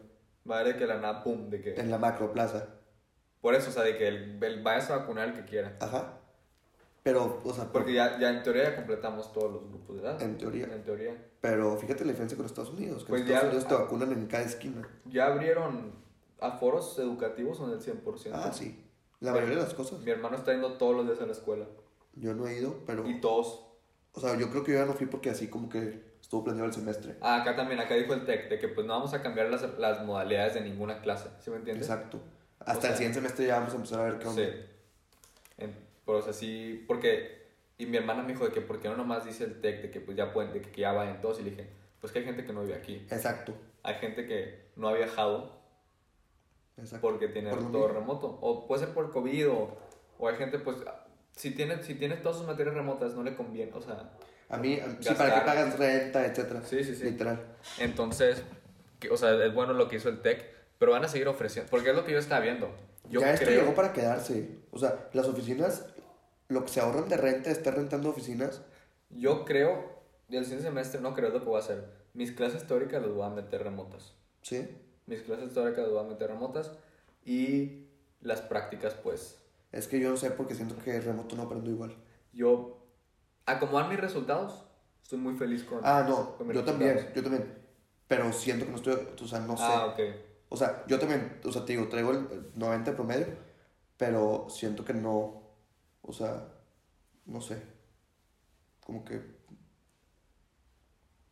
[0.50, 1.74] Va a haber de que la nada, pum, de que...
[1.74, 2.66] En la macro plaza.
[3.40, 5.76] Por eso, o sea, de que el, el vayas a vacunar el que quiera.
[5.80, 6.18] Ajá.
[7.02, 10.22] Pero, o sea, Porque ya, ya en teoría ya completamos todos los grupos de edad.
[10.22, 10.66] en teoría.
[10.66, 11.16] En teoría.
[11.40, 13.02] Pero fíjate la diferencia con Estados Unidos.
[13.02, 14.88] Que Pues en ya- Estados Unidos te vacunan en cada esquina.
[15.06, 15.92] Ya abrieron
[16.40, 18.30] aforos educativos son del 100%.
[18.34, 18.81] Ah, sí.
[19.22, 20.00] La mayoría de las cosas.
[20.00, 21.66] Mi hermano está yendo todos los días a la escuela.
[22.14, 23.08] Yo no he ido, pero.
[23.08, 23.64] Y todos.
[24.14, 26.66] O sea, yo creo que yo ya no fui porque así como que estuvo planeado
[26.68, 27.16] el semestre.
[27.20, 29.62] Ah, acá también, acá dijo el TEC, de que pues no vamos a cambiar las,
[29.78, 31.28] las modalidades de ninguna clase.
[31.40, 31.86] ¿Sí me entiendes?
[31.88, 32.20] Exacto.
[32.58, 34.42] Hasta O sea- el siguiente semestre ya vamos a empezar a ver qué onda.
[34.44, 34.50] Sí.
[35.58, 37.40] En- pero o sea, sí, porque...
[37.78, 39.90] Y mi hermana me dijo de que por qué no nomás dice el TEC de
[39.90, 41.40] que pues ya pueden, de que ya vayan todos.
[41.40, 41.68] Y le dije,
[42.00, 43.06] pues que hay gente que no vive aquí.
[43.10, 43.54] Exacto.
[43.82, 45.61] Hay gente que no ha viajado
[46.82, 47.00] Exacto.
[47.08, 47.88] porque tiene Por todo mismo.
[47.88, 48.38] remoto.
[48.40, 49.76] O puede ser por COVID o,
[50.18, 50.76] o hay gente pues...
[51.34, 54.10] Si tiene, si tiene todas sus materias remotas no le conviene, o sea...
[54.50, 55.16] A mí, a- sí, Gastar.
[55.16, 56.62] para que pagas renta, etcétera.
[56.62, 57.04] Sí, sí, sí.
[57.04, 57.40] Literal.
[57.78, 58.42] Entonces,
[59.00, 60.44] que- o sea, es bueno lo que hizo el TEC,
[60.78, 62.70] pero van a seguir ofreciendo, porque es lo que yo estaba viendo.
[63.08, 64.58] Yo ya esto creo, llegó para quedarse.
[64.70, 65.86] O sea, las oficinas,
[66.48, 68.60] lo que se ahorran de renta, estar rentando oficinas.
[69.08, 71.88] yo creo, y el siguiente semestre no creo lo que voy a hacer.
[72.12, 74.12] Mis clases teóricas las voy a meter remotas.
[74.42, 74.68] Sí.
[75.06, 76.72] Mis clases teóricas meter remotas
[77.24, 77.86] y
[78.20, 79.38] las prácticas, pues,
[79.72, 81.96] Es que yo no sé porque siento que remoto no aprendo igual.
[82.32, 82.78] yo,
[83.46, 84.64] acomodar mis resultados,
[85.02, 85.80] estoy muy feliz con...
[85.82, 87.58] Ah, no, con mis yo también, yo también.
[88.06, 89.62] Pero siento que no estoy, o sea, no sé.
[89.66, 90.00] Ah, ok.
[90.50, 93.26] O sea, yo también, o sea, te digo, traigo el 90 promedio,
[93.96, 95.42] pero siento que no,
[96.02, 96.46] o sea,
[97.24, 97.62] no sé.
[98.80, 99.20] Como que,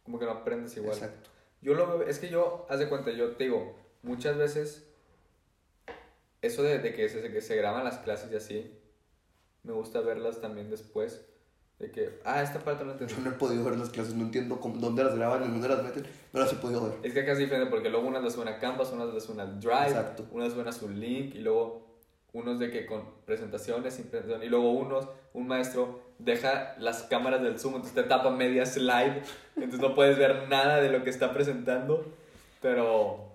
[0.04, 0.94] Como que no aprendes igual.
[0.94, 1.29] exacto.
[1.62, 4.86] Yo lo veo, es que yo, haz de cuenta, yo te digo, muchas veces
[6.42, 8.78] eso de, de que, se, que se graban las clases y así,
[9.62, 11.26] me gusta verlas también después.
[11.78, 13.14] De que, ah, esta parte no entendí.
[13.14, 15.68] Yo no he podido ver las clases, no entiendo cómo- dónde las graban, en dónde
[15.68, 16.98] las meten, no las he podido ver.
[17.02, 19.40] Es que acá es diferente porque luego unas las suben a Canvas, unas las suben
[19.40, 20.26] al Drive, Exacto.
[20.30, 21.89] unas suben a su link y luego
[22.32, 27.42] unos de que con presentaciones, sin presentación, y luego unos, un maestro deja las cámaras
[27.42, 29.22] del Zoom, entonces te tapa media slide,
[29.56, 32.04] entonces no puedes ver nada de lo que está presentando,
[32.60, 33.32] pero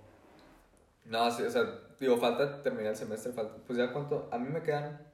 [1.06, 1.64] no, sí, o sea,
[2.00, 5.06] digo, falta terminar el semestre, falta, pues ya cuánto, a mí me quedan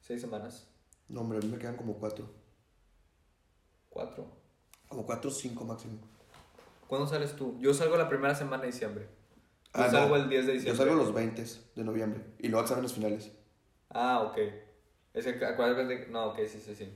[0.00, 0.68] seis semanas,
[1.08, 2.28] No, hombre, a mí me quedan como cuatro.
[3.90, 4.26] cuatro.
[4.88, 5.98] Como cuatro o cinco máximo.
[6.86, 7.56] ¿Cuándo sales tú?
[7.58, 9.08] Yo salgo la primera semana de diciembre.
[9.76, 9.92] Yo Ah, no.
[9.92, 10.84] salgo el 10 de Yo diciembre.
[10.86, 13.30] salgo los 20 de noviembre y luego exámenes finales.
[13.90, 14.38] Ah, ok.
[15.14, 16.92] Es que, acuérdate No, ok, sí, sí, sí.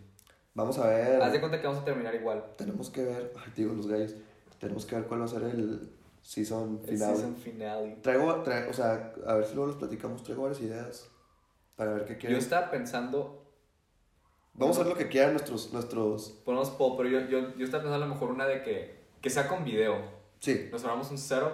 [0.55, 1.22] Vamos a ver.
[1.22, 2.45] Haz de cuenta que vamos a terminar igual.
[2.57, 4.14] Tenemos que ver, ay, digo, los gallos.
[4.59, 5.91] Tenemos que ver cuál va a ser el
[6.22, 7.14] season El final.
[7.14, 7.97] season finale.
[8.03, 10.22] Traigo, tra- o sea, a ver si luego los platicamos.
[10.22, 11.09] Traigo varias ideas
[11.76, 12.39] para ver qué Yo quieren.
[12.39, 13.47] estaba pensando.
[14.55, 16.31] Vamos a ver lo que quieran nuestros, nuestros.
[16.45, 19.01] Ponemos poll, pero yo, yo, yo estaba pensando a lo mejor una de que.
[19.22, 19.97] Que sea con video.
[20.41, 21.53] Sí, Nos armamos un setup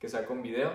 [0.00, 0.70] que sea con video.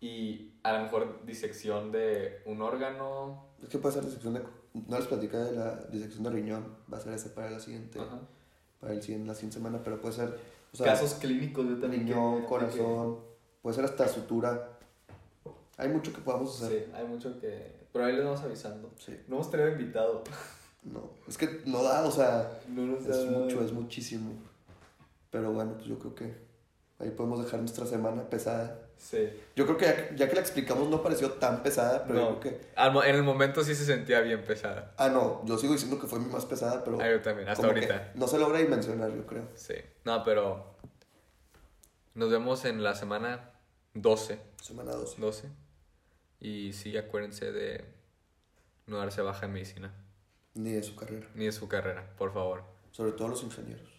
[0.00, 3.46] Y a lo mejor disección de un órgano.
[3.62, 4.42] es que puede ser disección de.
[4.74, 6.76] No les platicé de la disección de riñón.
[6.92, 7.98] Va a ser esa para la siguiente.
[8.00, 8.18] Ajá.
[8.80, 10.38] Para el la siguiente semana, pero puede ser.
[10.72, 12.02] O sea, Casos clínicos yo también.
[12.06, 13.18] riñón, que- de corazón.
[13.62, 14.70] Puede ser hasta sutura.
[15.78, 16.84] Hay mucho que podamos que- hacer.
[16.86, 17.76] Sí, hay mucho que.
[17.92, 18.90] Pero ahí les vamos avisando.
[18.98, 19.16] Sí.
[19.28, 20.22] No hemos tenido invitado.
[20.82, 22.60] No, es que no da, o sea.
[22.68, 24.30] No nos Es da- mucho, es muchísimo.
[25.30, 26.45] Pero bueno, pues yo creo que
[26.98, 28.80] ahí podemos dejar nuestra semana pesada.
[28.96, 29.28] Sí.
[29.54, 32.58] Yo creo que ya, ya que la explicamos no pareció tan pesada, pero yo creo
[32.58, 33.08] que...
[33.08, 34.94] En el momento sí se sentía bien pesada.
[34.96, 36.98] Ah, no, yo sigo diciendo que fue mi más pesada, pero...
[37.00, 38.12] Ah, yo también, hasta ahorita.
[38.14, 39.48] No se logra dimensionar, yo creo.
[39.54, 39.74] Sí.
[40.04, 40.76] No, pero.
[42.14, 43.50] Nos vemos en la semana
[43.92, 44.40] 12.
[44.62, 45.20] Semana 12.
[45.20, 45.48] 12.
[46.40, 47.84] Y sí, acuérdense de
[48.86, 49.94] no darse baja en medicina.
[50.54, 51.28] Ni de su carrera.
[51.34, 52.64] Ni de su carrera, por favor.
[52.92, 53.95] Sobre todo los ingenieros.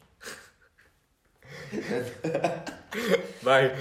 [3.43, 3.71] Bye.